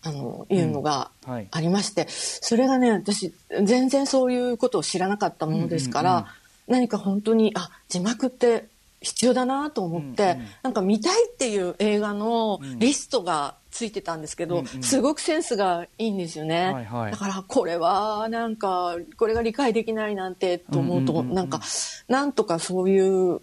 [0.00, 1.32] あのいうのがうん。
[1.32, 1.48] はい。
[1.50, 3.32] ありまして、それがね私
[3.62, 6.28] 全然そういうことを知らなかったものですから、うんうんうん。
[6.68, 8.66] 何か本当にあ字幕って
[9.00, 10.46] 必要だなと思って、うんうん。
[10.62, 12.78] なんか見たいっていう映画のうん。
[12.78, 14.82] リストがついてたんですけど、うんうん。
[14.82, 16.72] すごくセンスがいいんですよね。
[16.72, 17.10] はいはい。
[17.12, 21.34] だからこれはなんかこれが理解できないなんてと思うと、うんうんうんうん。
[21.36, 21.60] なんか
[22.08, 23.40] なんとかそういう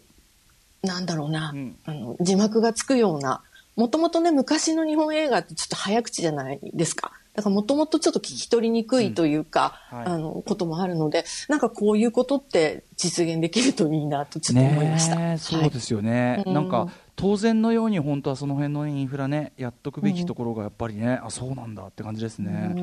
[0.86, 1.76] なんだろうな、うん。
[1.86, 3.42] あの字幕がつくような。
[3.76, 7.12] もともとね昔の日本映画ってちょっと早口じゃないですか。
[7.34, 9.98] だからもともとちょっと聞き取りにくいというか、うん。
[9.98, 10.08] はい。
[10.08, 15.16] あのこともあるのでなんかこういうことって実現できるといいなとちょっと思いました。
[15.18, 16.54] ねえそうですよね、はい。
[16.54, 22.82] なんかうん当然のように本当はその辺のインフラねやっとくべきところがやっぱりね、あそうなんだって感じですね、う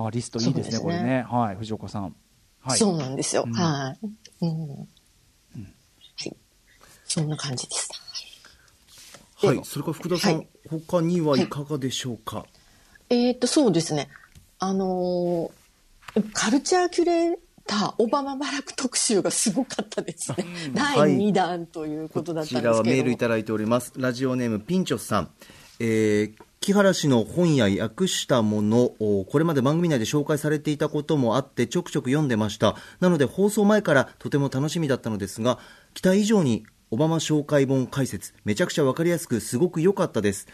[0.00, 0.06] ん。
[0.06, 0.82] あリストいいですねすね。
[0.82, 1.26] これね。
[1.28, 2.14] はい藤岡さん。
[2.62, 2.78] はい。
[2.78, 3.44] そうなんですよ。
[3.46, 3.52] うん。
[3.52, 4.06] はい、
[4.40, 4.68] うん。
[4.68, 4.88] はい。
[7.14, 7.88] そんな感じでし
[9.38, 9.46] た。
[9.46, 12.46] ではい、それから福田さん、はい他にはいかがでしょうか？
[13.10, 14.08] えっ、と、そうですね。
[14.58, 20.46] あのーカルチャーキュレーター、オバマバラク特集がすごかったですね。
[20.72, 22.74] 第はい2弾ということだこったんですけれども。
[22.84, 23.92] ちらはメールいただいております。
[23.96, 25.30] ラジオネームピンチョスさん。
[25.78, 35.58] えー木原氏の本や訳したものをこれまで番組内で紹介されていたこともあってちょくちょく読んでましたなので放送前からとても楽しみだったのですが
[35.92, 40.46] 期待以上にオバマ紹介本解説めちゃくちゃわかりやすくすごく良かったです。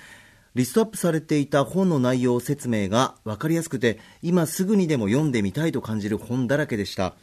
[0.54, 7.14] リストアップされていた本の内容説明がわかりやすくて今すぐにでも読んでみたいと感じる本だらけでした。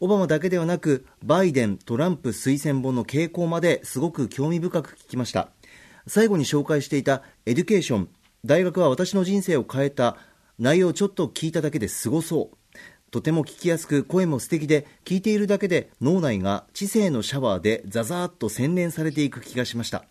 [0.00, 5.50] オバマだけではなくバイデン、トランプ推薦本の傾向まですごく興味深く聞きました。
[6.06, 8.08] 最後に紹介していたエデュケーション。
[8.44, 10.16] 大学は私の人生を変えた。
[10.58, 12.56] 内容をちょっと聞いただけですごそう。
[13.12, 20.06] とても聞きやすく声も素敵で聞いているだけで脳内が知性のシャワーでザザーッと洗練されていく気がしました。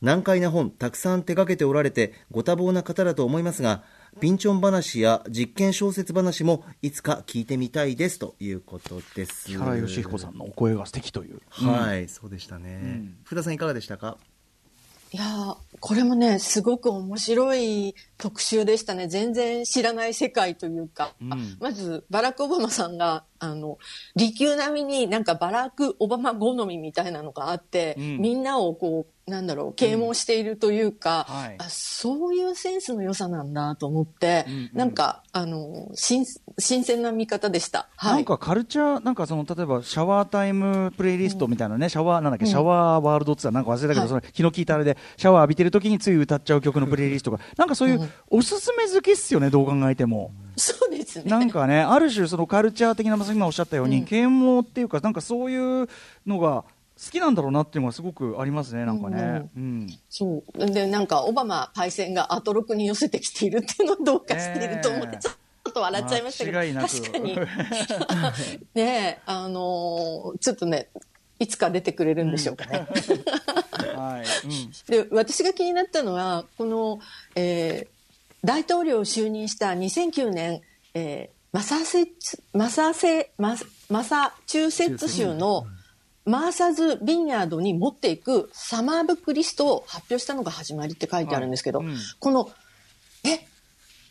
[0.00, 3.82] 難解な本たくさん手掛けておられてご多忙な方だと思いますが
[4.20, 9.44] ピンチョン話や実験小説話もいつか聞いてみたいですということです。
[9.44, 13.18] 木原善彦さんのお声が素敵という、はい、そうでしたね、ん。
[13.24, 14.16] 福田さんいかがでしたか？
[15.12, 19.08] いやーこれもね、すごく面白い特集でしたね。
[19.08, 21.14] 全然知らない世界というか。
[21.20, 23.78] うんあまず、バラク・オバマさんが、あの、
[24.16, 28.18] 利休並みになんかバラク・オバマ好みみたいなのがあって、うん。
[28.18, 31.56] みんなをこう、なんだろう、啓蒙しているというか、はい。
[31.58, 34.70] あそういうセンスの良さなんだと思って、うんうん。
[34.74, 36.26] なんか、あの、新、
[36.58, 37.88] 新鮮な見方でした。
[37.96, 38.14] はい。
[38.14, 44.08] なんかカルチャー、なんかその例えばシャワータイムプレイリストみたいなね、シャワーなんだっけ、シャワーワールドツアーなんか忘れたけど、はい。
[44.08, 48.10] その気の利いたあれでシャワー浴びてる時につい歌っちゃう曲のプレイリストが、なんかそういううん。
[48.28, 50.32] おすすめ好きっすよね、どう考えても。
[50.60, 51.24] そうですね。
[51.30, 55.88] なんかね、ある種そのカルチャー的な、今おっしゃったように、うん啓蒙っていうか、なんかそういう
[56.26, 56.64] のが
[57.02, 59.48] 好きなんだろうなっていうのがすごくありますね、なんかね。
[59.56, 59.86] うん。
[60.10, 60.66] そう。
[60.66, 67.36] で、なんか、オバマパイセンがアトロクに寄せてきているっていうのをどうかしていると思って、ええちょっと笑っちゃいましたけど、確かに。
[68.74, 70.88] ねえ、あのーちょっとね、
[71.38, 72.86] いつか出てくれるんでしょうかね。
[73.96, 74.46] はい。
[74.46, 74.70] うん。
[74.86, 77.00] で、私が気になったのは、この、
[77.34, 77.99] えー
[78.44, 80.62] 大統領を就任した2009年、
[80.94, 85.66] えーマサセツ、マサセ、マサマサチューセッツ州の
[86.24, 91.96] マーサズ・ビンヤードに持っていくサマーブックリストを発表したのが始まりって書いてあるんですけど、はいうん。
[92.20, 92.50] この、
[93.24, 93.46] え、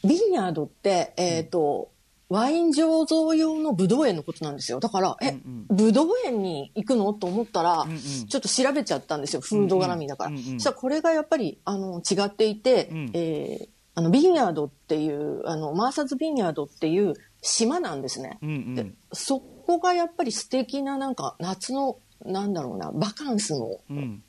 [0.06, 1.92] ビンヤードって、えっ、と、
[2.28, 4.82] ワイン醸造用のブドウ園のことなんですよ。
[4.82, 7.14] だから、え、うんブドウ園に行くの？
[7.14, 8.00] と思ったら、うんうん。
[8.00, 9.42] ちょっと調べちゃったんですよ。
[9.42, 10.32] フード絡みだから。
[10.32, 10.44] うんうん。
[10.44, 13.12] そしたらこれがやっぱり、あの、違っていて、うん。
[13.14, 18.40] えーあの、ビンヤードっていう、あの、マーサズ・ビンヤードっていう島なんですね。
[18.42, 24.24] うんうんでそこがやっぱり素敵な、なんか、夏の、なんだろうな、バカンスの、うん。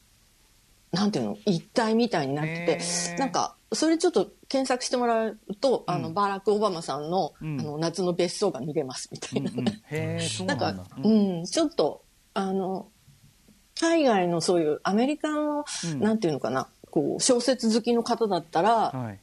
[0.90, 9.52] なんていうの、一体みたいになってへてー、なんか、それちょっと検索してもらうと、あの、バラク・オバマさんの、うんあの、夏の別荘が見れますみたいな。
[9.52, 9.66] うんうん
[10.46, 12.02] ななんか。、うん、ちょっと、
[12.34, 12.88] あの、
[13.80, 19.20] 海外のそういうアメリカの、うんなんていうのかな、こう、小説好きの方だったら、はい。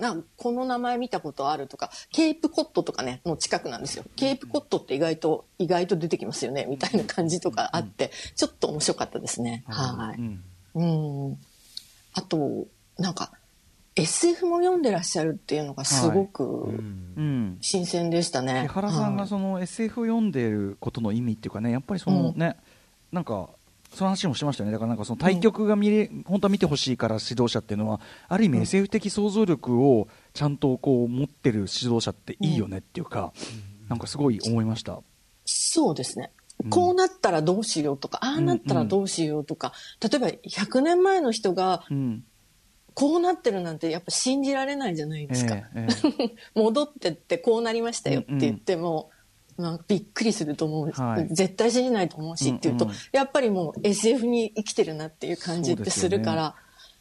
[0.00, 4.04] なこの名前見たことあるとか、ケープコットとかね、もう近くなんですよ。
[4.16, 9.64] ケープコットって意外と、意外と出てきますよね、みたいな感じとかあって、ちょっと面白かったですね。
[9.66, 10.20] はい。
[10.20, 10.42] うん
[10.74, 11.38] うん。
[12.14, 12.66] あと、
[12.98, 13.32] なんか、
[13.96, 18.66] SF も読んでらっしゃるっていうのがすごくうん新鮮でしたね。
[18.68, 22.56] 木原さんがはいその SF を読んでいることの意味っていうかねやっぱりそのね、
[23.10, 23.48] なんか
[23.92, 33.32] その話もしましたよねだからなんかその対局が見れ、本当は見てほしいから指導者っていうのはある意味 SF 的想像力をちゃんとこう持ってる指導者っていいよねっていうか、
[33.88, 35.00] なんかすごい思いました。
[35.44, 36.30] そうですね。
[36.34, 36.38] うん
[36.70, 42.24] こうなったらどうしようとか、ああなったらどうしようとか、例えば100年前の人がうん
[42.94, 45.54] こうなってるなんてやっぱ信じられないじゃないですか。
[45.54, 45.86] ええ
[46.18, 49.10] ええ戻ってってこうなりましたよって言っても、
[49.58, 51.28] まあ、びっくりすると思う、はい。
[51.34, 56.54] 絶対信じないと思うしっていうと、うんうんやっぱりもう SF に生きてるなっていう感じってするから、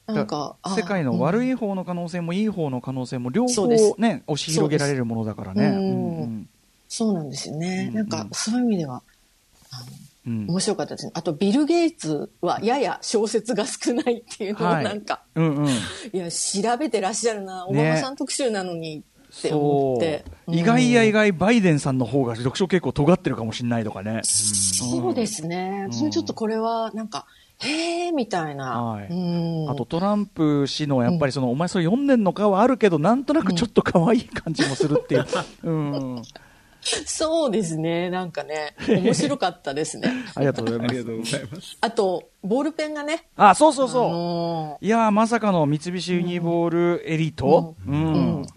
[0.07, 5.69] なんか、あ世界の悪い、い方の可能性もいい方の可能性も両方ね押し広げられるものだからね。
[5.69, 5.79] そうです。
[5.79, 6.49] うんうん
[6.89, 7.87] そうなんですよね。
[7.89, 9.03] うんなんかそういう意味では
[10.25, 10.45] うん。
[10.47, 11.11] 面白かったですね。
[11.15, 14.83] あとビル・ゲイツはやや小説が少ないっていうのをはい。
[14.83, 15.67] なんか、うんうん。
[15.67, 15.71] い、
[16.13, 17.67] や調べてらっしゃるな。
[17.67, 19.03] オバマさん特集なのに
[19.37, 24.21] ってそう思って、意外や意外外バイデンさんの方が読書傾向尖ってるかもしれないとかね。
[24.23, 25.93] そうですね、うん。
[25.93, 27.25] それちょっとこれはなんか
[27.59, 29.07] へえみたいな、はい。
[29.07, 29.13] う
[29.67, 29.69] ん。
[29.69, 35.25] あとトランプ氏のやっぱりその、お前それ読んでんのかはあるけどなんとなくちょっと可愛い感じもするっていう、
[35.63, 36.21] うん、
[36.81, 38.09] そうですね。
[38.11, 40.11] なんかね面白かったですね。
[40.35, 41.03] ありがとうございます。
[41.03, 41.77] ございます。
[41.81, 43.27] あとボールペンがね。
[43.35, 48.13] あそうそうそう、あのいやーまさかの三菱ユニボールエリート、うん。
[48.13, 48.47] うん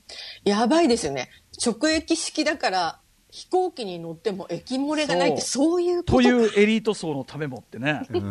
[0.45, 1.29] やばいですよね。
[1.65, 3.00] 直撃式だから
[3.31, 5.83] 飛行機に乗っても駅漏れがないってそう。
[5.83, 6.13] いうこと？
[6.15, 8.23] というエリート層のためもってね、 うん、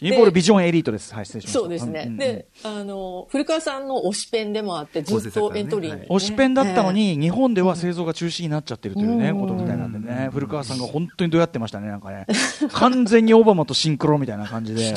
[0.00, 0.24] ユニボー。
[0.26, 2.04] ルビジョンエリートですはい失礼しましたそうですね。
[2.04, 2.12] んん。
[2.14, 5.94] んで、あの、古川さんの推しペンでもあって、ずっとエントリー。
[5.94, 6.06] に、ね。
[6.08, 9.40] 推しペンだったのに、日本では製造が中止になっちゃってるというね、うん。
[9.40, 12.26] ことみたいなんでね、古川さんが本当にどうやってましたね、なんかね。
[12.72, 14.94] 完全にオバマとシンクロみたいな感じで、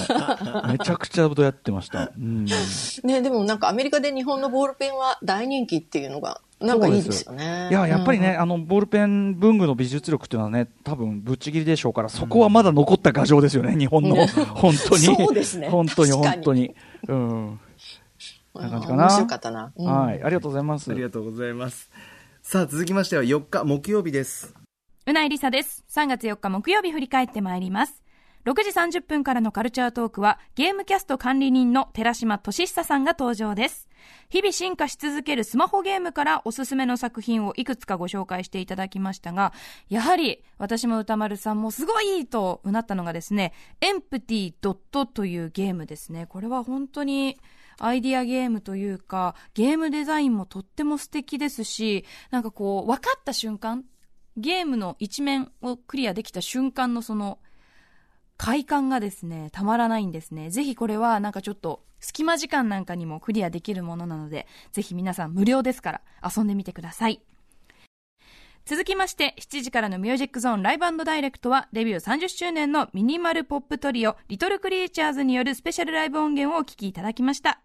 [0.68, 2.12] めちゃくちゃどうやってました。
[2.18, 2.46] うん。
[3.04, 7.70] ね、でもなんかアメリカで日本のボールペンは大人気っていうのが、なんかいいですよね。
[7.70, 14.16] いや、やっぱりね、うんあの、ボールペン文具の美術力っていうのはね、多分ぶっちぎりでしょうから、そこはまだ残った牙城ですよね、日本の。
[14.16, 15.04] ね本当に。
[15.04, 16.76] そうですね本当に、本当に。
[17.08, 17.60] うん
[18.62, 19.04] な感じかな。
[19.04, 19.74] 面白かったな。
[19.76, 20.92] うんはい、ありがとうございます。
[20.92, 21.92] ありがとうございます。
[22.42, 24.54] さあ、続きましては4日木曜日です。
[25.08, 25.84] うないりさです。
[25.90, 28.05] 3月4日木曜日振り返ってまいります。
[28.46, 33.90] 6時30分からのカルチャートークはゲームキャスト管理人の寺島俊久さんが登場です。
[34.30, 39.52] 日々進化し続けるスマホゲームからおすすめの作品をいくつかご紹介していただきましたが、
[39.90, 46.28] やはり私も歌丸さんもすごいとうなったのがですね、エンプティドットというゲームですね。
[46.28, 47.40] これは本当に
[47.80, 53.86] アイディアゲームというか、ゲームデザインもとっても素敵ですし、なんかこう、分かった瞬間、
[54.38, 57.40] ゲームの一面をクリアできた瞬間のその
[58.38, 60.50] 快感がですね、たまらないんですね。
[60.50, 66.02] ぜひこれはなんかちょっと隙間時間なんかにもクリアできるものなので、ぜひ皆さん無料ですから
[66.36, 67.22] 遊んでみてください。
[68.66, 77.62] 続きまして、7時からのミュージックゾーンライブダイレクトは、デビュー30周年のミニマルポップトリオ、リトルクリーチャーズによるスペシャルライブ音源をお聴きいただきました。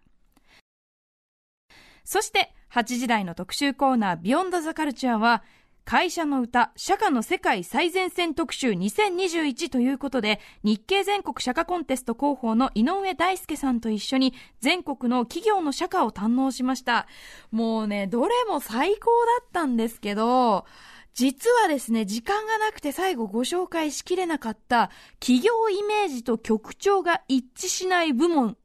[2.03, 5.43] そして、8時台の特集コーナー、ビヨンドザカルチャーは、
[5.91, 17.07] 会社の歌、社歌の世界最前線特集2021ということで、日経全国社歌コンテスト広報の井上大輔さんと一緒に、全国の企業の社歌を堪能しました。
[17.51, 19.11] もうね、どれも最高
[19.41, 20.65] だったんですけど、
[21.13, 28.55] 実はですね、時間がなくて最後ご紹介しきれなかった、企業イメージと曲調が一致しない部門、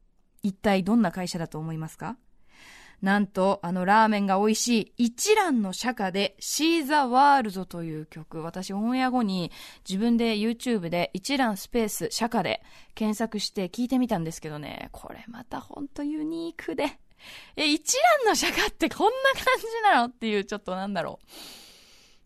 [0.43, 2.15] 一体どんな会社だと思いますか？
[3.01, 4.67] なんと、あのラーメンが美味し
[4.97, 9.51] い一蘭の社歌で See the World という曲、私オンエア後に
[9.87, 12.63] 自分で YouTube で一蘭スペース社歌で
[12.95, 16.99] 検索して聞いてみたんですけどね、これまたほんとユニークで、
[17.55, 21.19] え、一蘭の社歌ってこんな感じなのっていうちょっとなんだろ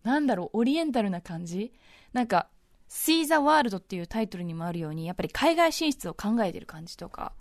[0.04, 0.08] う。
[0.08, 1.72] なんだろう、オリエンタルな感じ？
[2.12, 2.48] なんか、
[2.88, 7.32] See the World っていうタイトルにもあるように、やっぱり海外進出を考えてる感じとか、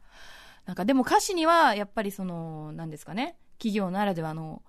[0.65, 4.61] なんかでも歌詞にはやっぱりその何ですかね企業ならではの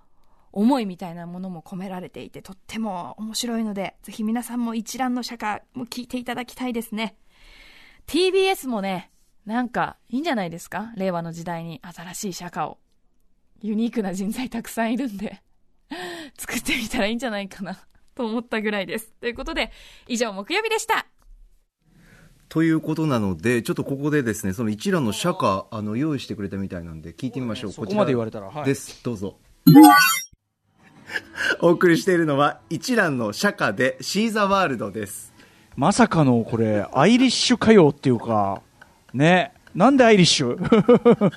[0.52, 7.16] 思いみたいなものも込められていてとっても面白いのでぜひ皆さんも一覧の社歌も聞いていただきたいですね。
[8.06, 9.10] TBS もね
[9.46, 10.92] なんかいいんじゃないですか？
[10.96, 12.78] 令和の時代に新しい社歌を。
[13.60, 15.42] ユニークな人材たくさんいるんで。
[16.38, 17.78] 作ってみたらいいんじゃないかな。
[18.14, 19.12] と思ったぐらいです。
[19.20, 19.72] ということで
[20.06, 21.06] 以上木曜日でした。
[22.52, 27.72] ということなので、ちょっとここでですね、その一覧の社歌、あの、用意してくれたみたいなんで、聞いてみましょう。
[27.72, 29.02] そこまで言われたらはいです。
[29.02, 29.36] どうぞ。
[31.62, 35.32] お送りしているのは、一覧の社歌で、シーザワールドです。
[35.76, 38.60] まさかのこれ、アイリッシュ歌謡っていうか、
[39.14, 41.30] ね、なんでアイリッシュ確か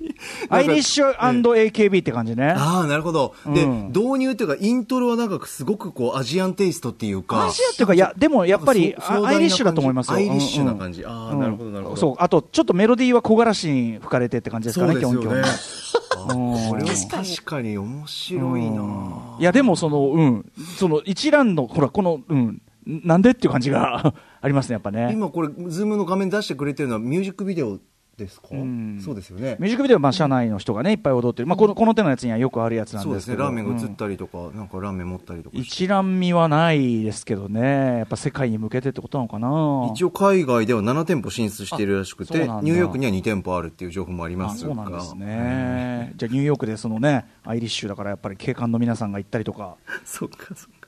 [0.00, 0.14] に。
[0.48, 2.54] アイリッシュ &AKB って感じね。
[2.56, 3.34] ああ、なるほど。
[3.46, 3.88] で、うん。
[3.88, 7.46] 導入っていうか、イントロはなんかすごくこう、アジアンテイストっていうか。
[7.46, 10.14] アジアっていうか、いや、でもやっぱりアイリッシュだと思いますよ。
[10.14, 11.02] アイリッシュな感じ。
[11.02, 11.96] うんあーなるほどなるほど。
[11.96, 15.26] そう、あと、ちょっとメロディーは木枯らしに吹かれてって感じですかね、そうですよね。
[15.26, 17.28] キョンキョこれは確かに。
[17.28, 18.82] 確かに面白いな。
[18.82, 19.40] うん。
[19.40, 24.14] いや、でもその、うん、その一覧の、ほら、この、うん、なんでっていう感じが
[24.44, 25.10] ありますね、やっぱね。
[25.12, 27.78] 今これ、ズームの画面出してくれてるのはミュージックビデオ
[28.16, 28.54] ですか？
[28.54, 29.56] んそうですよね。
[29.58, 31.46] ミュージックビデオはまあ社内の人がね、いっぱい踊ってる。
[31.48, 33.32] まあ、この、この手のやつにはよくあるやつなんそうですね。
[33.32, 33.42] ですけど。
[33.44, 35.56] ラーメンが映っうんたりとか、なんかラーメン持ったりとか。
[35.58, 37.60] 一覧見はないですけどね。
[37.98, 44.74] やっぱ世界に向けてってことなのかな一応海外では7店舗進出しているらしくて、ニューヨークには2店舗あるっていう情報もありまあすが。
[44.74, 46.12] そうなんですね。
[46.16, 49.74] じゃあニューヨークでそのね、アイリッシュだからやっぱり警官の皆さんが行ったりとか。
[50.04, 50.83] そっかそっか。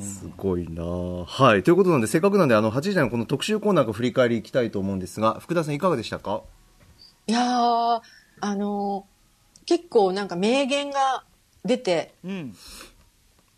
[0.00, 1.62] すごいなあはい。
[1.62, 6.42] ということなんで、せっかくなんで、あの、8時台のこの特集コーナーが振り返りいきたいと思うんですが、福田さんいかがでしたか？
[7.26, 8.00] いやー、
[8.40, 9.12] あのー
[9.64, 11.22] 結構なんか名言が
[11.64, 12.56] 出て、うん。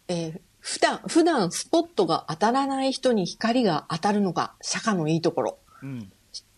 [0.08, 5.58] えー普段、普段スポットが当たらない人に光が当たるのが釈迦のいいところ。
[5.82, 6.10] うん。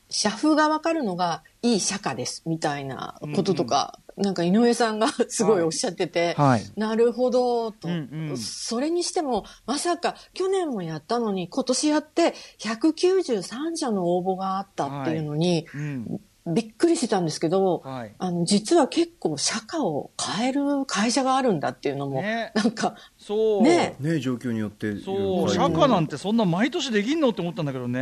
[0.09, 6.64] 社風がわかるのがいい釈迦です、みたいなこととか、なんか井上さんがすごいおっしゃってて、はい。
[6.76, 16.20] なるほど、と、うんうんそれにしても、まさか去年もやったのに、今年やって193社の応募があったっていうのに、うん。
[16.46, 18.14] びっくりしてたんですけど、はい。
[18.18, 23.62] あの、実は結構社会を変える会社があるんだっていうのも、ねなんか、そう。
[23.62, 24.96] ねね状況によって。
[25.00, 28.00] そう、い釈迦なんてそんな毎年できんのって思ったんだけどね。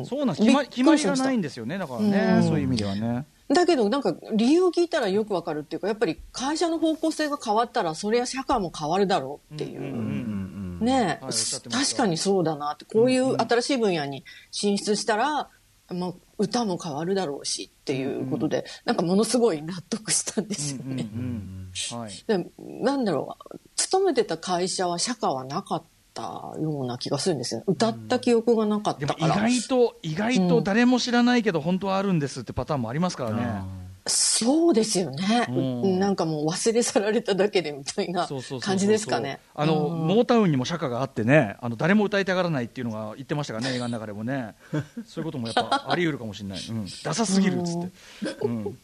[0.00, 0.40] うんそうなんです。
[0.42, 1.78] 決ま決まりがりしましたないんですよね。
[1.78, 3.26] だからね、うんそういう意味ではね。
[3.48, 9.80] だけどなんか理由を聞いたらよくわかるっていうか、やっぱり会社の方向性が変わったら、それは社会も変わるだろうっていう。
[9.80, 10.84] うんうんうんうんうん。
[10.84, 11.32] ねはい
[11.70, 15.48] 確かにそうだなって、こういう新しい分野に進出したら、
[15.90, 21.08] まあ、歌も変わるだろうしっていうことで、なんかものすごい納得したんですよね。
[21.14, 21.98] うんうん。
[21.98, 22.24] はい。
[22.26, 25.86] でなんだろう、勤めてた会社は社会はなかった
[26.60, 27.62] ような気がするんですよ。
[27.66, 29.48] 歌った記憶がなかっでも意たから。
[29.48, 33.88] 外と、意外と誰も知らないけど、本当はあるんですってパターンもありますからね。
[34.08, 38.26] そうですよね、うんなんかもう忘れ去られただけでみたいな
[38.62, 39.38] 感じですかね。
[39.54, 44.54] あの、うんモータウンにも社歌があってね、あの誰も歌いたがらないっていうのが言ってましたからね、映画の中でもね。
[45.06, 46.58] そういうこともやっぱあり得るかもしれない。
[46.58, 46.86] うん。
[47.04, 47.90] ダサすぎるっつって。
[48.42, 48.78] うん。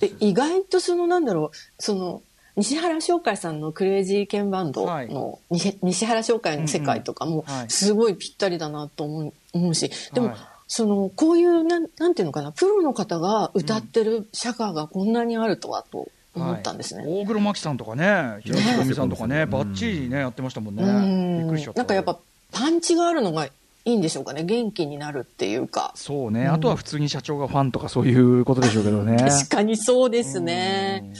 [0.00, 2.22] で意外とそのなんだろうその
[2.56, 10.36] 西原商会さんのクレイジーケンバンドはいの西西原商会の世界とかもすごいぴったりだなと思う思うしでも、はい
[10.72, 17.02] そのこういうなんなんていうのかなプロの方が歌ってる社歌がこんなにあるとはと思ったんですね。
[17.02, 20.84] はい大黒摩季さんとかね、平木ひとみさんとかね、ばっちりね、やってましたもんね。
[20.84, 21.80] うんびっくりしちゃった。
[21.80, 22.20] なんかやっぱ
[22.52, 23.50] パンチがあるのがい
[23.84, 25.90] いんでしょうかね元気になるっていうか。
[25.96, 29.16] そうね、あとは普通に社長がファンとかそういうことでしょうけどね。
[29.16, 31.12] 確かにそうですね。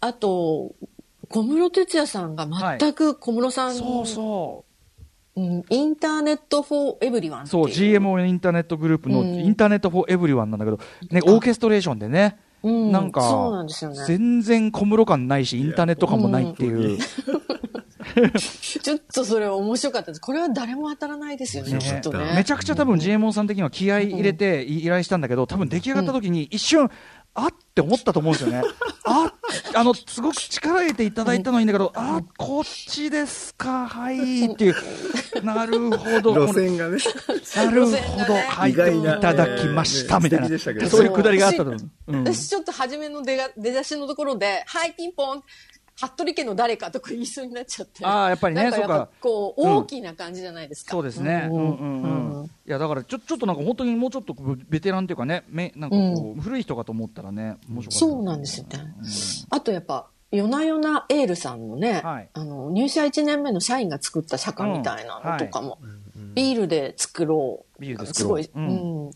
[0.00, 0.74] あと、
[1.28, 2.46] 小室哲哉さんが
[2.78, 4.64] 全く小室さんに、そうそ
[5.36, 5.40] う。
[5.40, 9.34] うん Internet for Everyone っていそう、GMO インターネットグループのうん。
[9.34, 10.78] Internet for Everyone なんだけど、
[11.10, 12.90] ね、オーケストレーションでね、うん。
[12.90, 14.02] なんか、そうなんですよね。
[14.06, 16.98] 全然小室感ないし、インターネット感もないっていう。
[18.60, 20.20] ちょっとそれ面白かったです。
[20.20, 21.78] これは誰も当たらないですよね、ね。
[21.78, 22.32] きっとね。
[22.34, 26.90] めちゃくちゃ多分 GMO さん的には気合い入れて依頼したんだけど、多分出来上がった時に一瞬、
[27.36, 28.62] あって思ったと思うんですよね。
[29.04, 29.32] あ
[29.74, 34.74] あの、すごく力入れていただいたのはいいんだけど、あこっちですか、はい、っていう。
[35.44, 36.34] なるほど。
[36.34, 36.98] 路線がね。
[37.54, 37.90] なるほ
[38.24, 40.58] ど、ねはい、意外ないただきました、ねみたいな。
[40.88, 41.76] そういうくだりがあったと思う。
[42.08, 45.42] うん私ちょっと初めの出が出だしのところで、はい、ピンポン、
[45.96, 48.04] 服部家の誰かとか言いそうになっちゃって。
[48.04, 50.92] あーやっぱりねなんかやっぱそうかこう、うん大きな感じじゃないですか。
[50.92, 51.48] そうですね。
[51.50, 52.02] うんうん
[52.40, 52.46] うん。
[52.46, 54.34] いや、だから、ちょ、ちょっとなんか本当にもうちょっと
[54.68, 57.90] ベテランっていうかね、め、なんかこう、古い人かと思ったらね、面白かった。
[57.92, 58.78] そうなんですよね。
[59.50, 65.78] あとやっぱ、夜な夜なエールさんのね、はいあの、入社1年目の社員が作った社歌みたいなのとかも、
[66.34, 67.80] ビールで作ろう。
[67.80, 69.10] ビールで作ろうすごい、ううんん。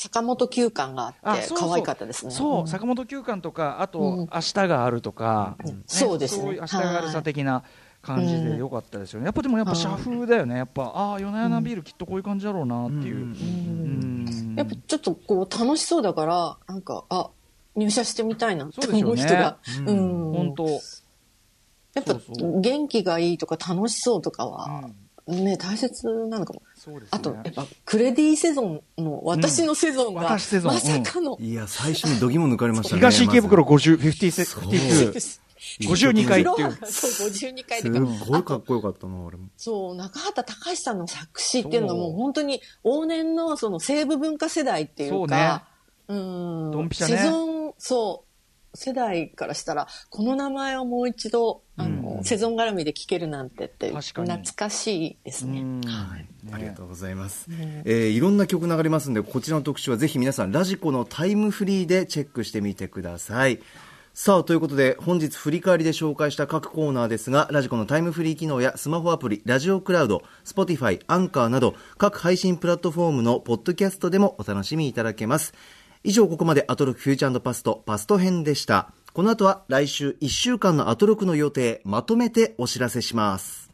[0.00, 2.32] 坂本九感があって、可愛かったですね。
[2.32, 7.64] そう、ん坂本九巻とか、あと、うん明日があるとか、ねそうですね明日があるさ的な
[8.00, 9.26] 感じでよかったですよね。
[9.26, 10.56] やっぱでもやっぱはい社風だよね。
[10.56, 13.16] やっぱ、ああ、夜な夜なビールきっとこういう感じだろうなっていう。
[13.16, 17.28] うんうんやっぱちょっとこう楽しそうだから、なんか、あ、
[17.76, 19.58] 入社してみたいなってそうですよね思う人が。
[19.86, 20.32] ううん。
[20.32, 20.66] 本当。
[21.94, 22.14] やっぱ
[22.60, 24.88] 元気がいいとか楽しそうとかは、
[25.30, 26.62] ね、大切なのかも。
[26.76, 27.08] そうですね。
[27.12, 33.00] あと、やっぱ、クレディセゾンの、私のセゾンが、私セゾンまさかの、いや、最初に度肝抜かれましたね。
[33.00, 35.40] 東池袋まず50、50セ、そう52。
[35.80, 38.26] 52回っていうフロアがそう、52回か。
[38.26, 39.48] ごいかっこよかったな、あれも。
[39.56, 45.66] そう、中畑隆さんの作詞っていうのがもう本当に往年のその西部文化世代っていうか、
[46.08, 46.70] う,、ん。
[46.70, 48.24] ドンピシャねセゾン、そ
[48.72, 55.62] う、世代からしたら、この名前をもう一度、あの、セゾン絡みで聴けるなんてって、懐かしいですね。
[55.86, 57.46] はい、ありがとうございます、
[57.84, 63.60] えーいろんな曲流れますんでこちらの特集はぜひ皆さんラジコのタイムフリーでチェックしてみてください。
[64.12, 75.54] さあということで本日振り返りで紹介した各コーナーですがラジコのタイムフリー機能やスマホアプリラジオクラウド Spotify アンカーなど各配信プラットフォームのポッドキャストでもお楽しみいただけます。
[76.02, 83.68] 以上ここまでアトロクフューチャーパストパスト編でしたこの後は来週1週間のアトロクの予定まとめてお知らせします.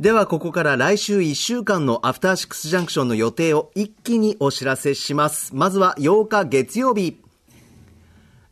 [0.00, 5.54] ではここから来週1週間のアフターシックスジャンクションの予定を一気にお知らせします。
[5.54, 7.20] まずは8日月曜日。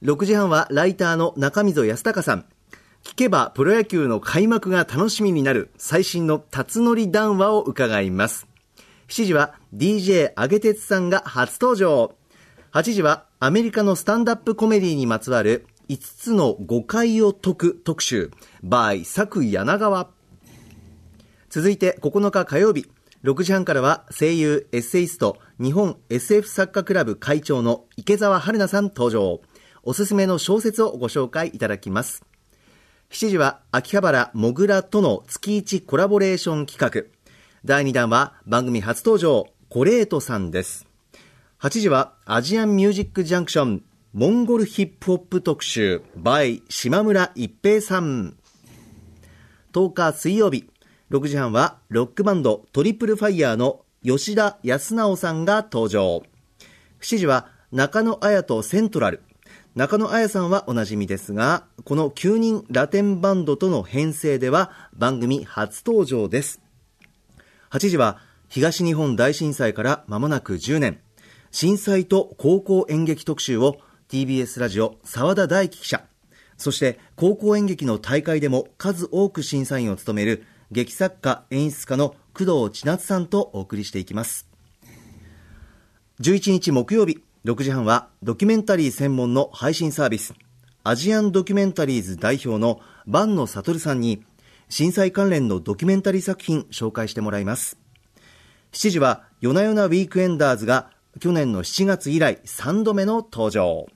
[0.04, 2.44] 6時半はライターの中溝康隆さん。
[3.02, 8.46] 聞けばプロ野球の開幕が楽しみになる最新の辰則談話を伺います。
[9.08, 12.17] 7時は DJ あげてつさんが初登場。
[12.72, 18.30] 8時はアメリカのスタンダップコメディにまつわる5つの誤解を解く特集。
[18.62, 20.10] by 作柳川。
[21.48, 22.86] 続いて9日火曜日。
[23.24, 29.40] 6時半からは声優エッセイスト日本 SF 作家クラブ会長の池澤春菜さん登場。
[29.82, 32.22] おすすめの小説をご紹介いただきます。
[33.10, 37.10] 7時は秋葉原もぐらとの月1コラボレーション企画。
[37.64, 40.87] 第2弾は番組初登場コレートさんです。
[41.60, 43.82] 8時はアジアンミュージックジャンクション
[44.12, 48.36] モンゴルヒップホップ特集 by 島村一平さん。
[49.72, 50.70] 10日水曜日
[51.10, 56.22] 6時半はロックバンドトリプルファイヤーの吉田靖直さんが登場。
[57.00, 59.24] 7時は中野綾とセントラル。
[59.74, 66.60] 中野綾さんはおなじみですがこの9人ラテンバンドとの編成では番組初登場です。
[67.70, 71.00] 8時は東日本大震災から間もなく10年。
[71.50, 73.78] 震災と高校演劇特集を
[74.08, 76.04] TBS ラジオ澤田大樹記者。
[76.56, 84.46] そして高校演劇の大会でも数多く審査員を務める劇作家演出家の工藤千夏さんとお送りしていきます。
[86.20, 90.34] 11日木曜日6時半はドキュメンタリー専門の配信サービス
[90.84, 94.24] アジアンドキュメンタリーズ代表の万野悟さんに
[94.68, 97.78] 震災関連のドキュメンタリー作品紹介してもらいます。
[98.72, 100.90] 7時は夜な夜なウィークエンダーズが
[101.20, 103.86] 去年の7月以来3度目の登場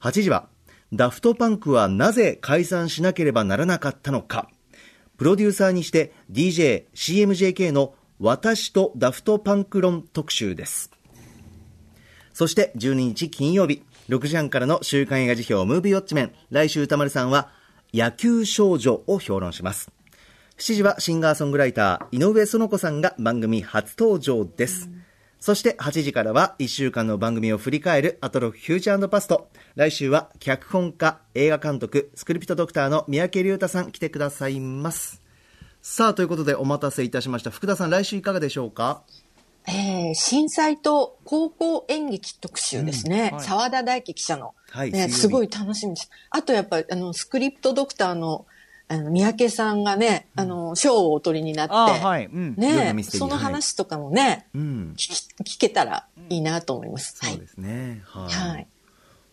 [0.00, 0.48] 8時は
[0.92, 4.48] ダフトパンクはなぜ解散しなければならなかったのか
[5.18, 10.92] プロデューサーにして DJ、CMJK の私とダフトパンク論特集です。
[12.32, 17.50] そして12日金曜日、6時半からの週刊映画辞表ムービーウォッチメン、来週歌丸さんは
[17.92, 19.90] 野球少女を評論します。
[20.58, 24.88] 7時はシンガーソングライター、井上園子さんが番組初登場です。
[25.40, 29.48] そして8時からは1週間の番組を振り返るアトロフューチャーパスト。
[29.76, 35.22] 来週は脚本家、映画監督、スクリプトドクターの三宅龍太さん来てくださいます。
[35.80, 37.50] さあ、ということでお待たせいたしました。
[37.50, 39.02] 福田さん、来週いかがでしょうか？
[39.68, 43.32] えー震災と高校演劇特集ですね。
[43.38, 44.46] 澤、田大樹記者の。
[44.46, 46.10] ね、はい水曜日すごい楽しみです。
[46.30, 48.46] あとやっぱり、あの、スクリプトドクターの、
[48.88, 54.94] あの、三宅さんがね、あの、賞をお取りになって、はいうんねその話とかもね、うん。
[54.96, 57.16] 聞き聞けたらいいなと思います。
[57.20, 57.32] はい。
[57.32, 58.02] そうですね。
[58.06, 58.32] はい。
[58.32, 58.66] はい。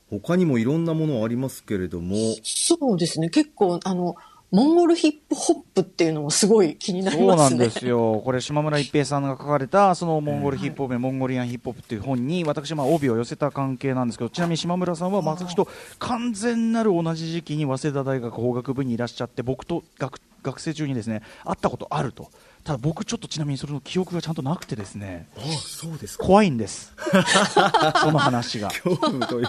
[0.10, 3.30] 他にもいろんなものありますけれども、そうですね。
[3.30, 4.16] 結構、あの、
[4.52, 7.60] モンゴルヒップホップっていうのもすごい気になりそうますね。
[7.60, 15.68] なんですよ、これ、島村一平さんが書かれた、そのモンゴルヒップホップ、モンゴリアンヒップホップっていう本に、私、まあ帯を寄せた関係なんですけど、ちなみに島村さんは、私と
[16.00, 22.30] 完全なる同じ時期に早稲田大学法学部にいらっしゃって、僕と学学生中にですね会ったことあると、
[22.66, 26.24] ただ僕、ちょっとちなみにそれの記憶がちゃんとなくてですね、あそうですか。
[26.24, 26.94] 怖いんです、
[28.02, 28.70] その話が。
[28.70, 29.48] 恐怖という、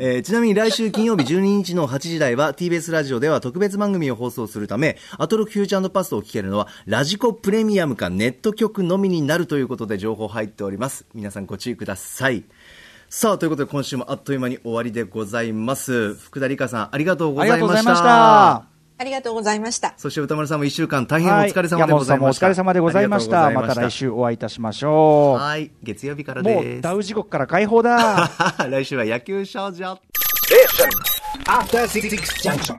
[0.00, 11.06] えーちなみに来週金曜日12日の8時台は TBS ラジオでは特別番組を放送するためアトロクフューチャーパストを聞けるのはラジコプレミアムかネット局のみになるということで情報入っております。
[11.14, 12.42] 皆さんご注意ください。
[13.08, 16.14] さあということで今週もあっという間に終わりでございます。
[16.14, 18.69] 福田理香さんありがとうごあざいました
[19.00, 19.94] ありがとうございました。
[19.96, 23.50] そして歌丸さんも1週間大変お疲れ様で山ご本さんもおざいました、疲れ様でございました。
[23.50, 25.42] また来週お会いいたしましょう。
[25.42, 28.30] はい月曜日からもですうダウ地獄から解放だ。
[28.68, 29.98] 来週は野球少女
[31.46, 32.10] After Six
[32.42, 32.76] Junction.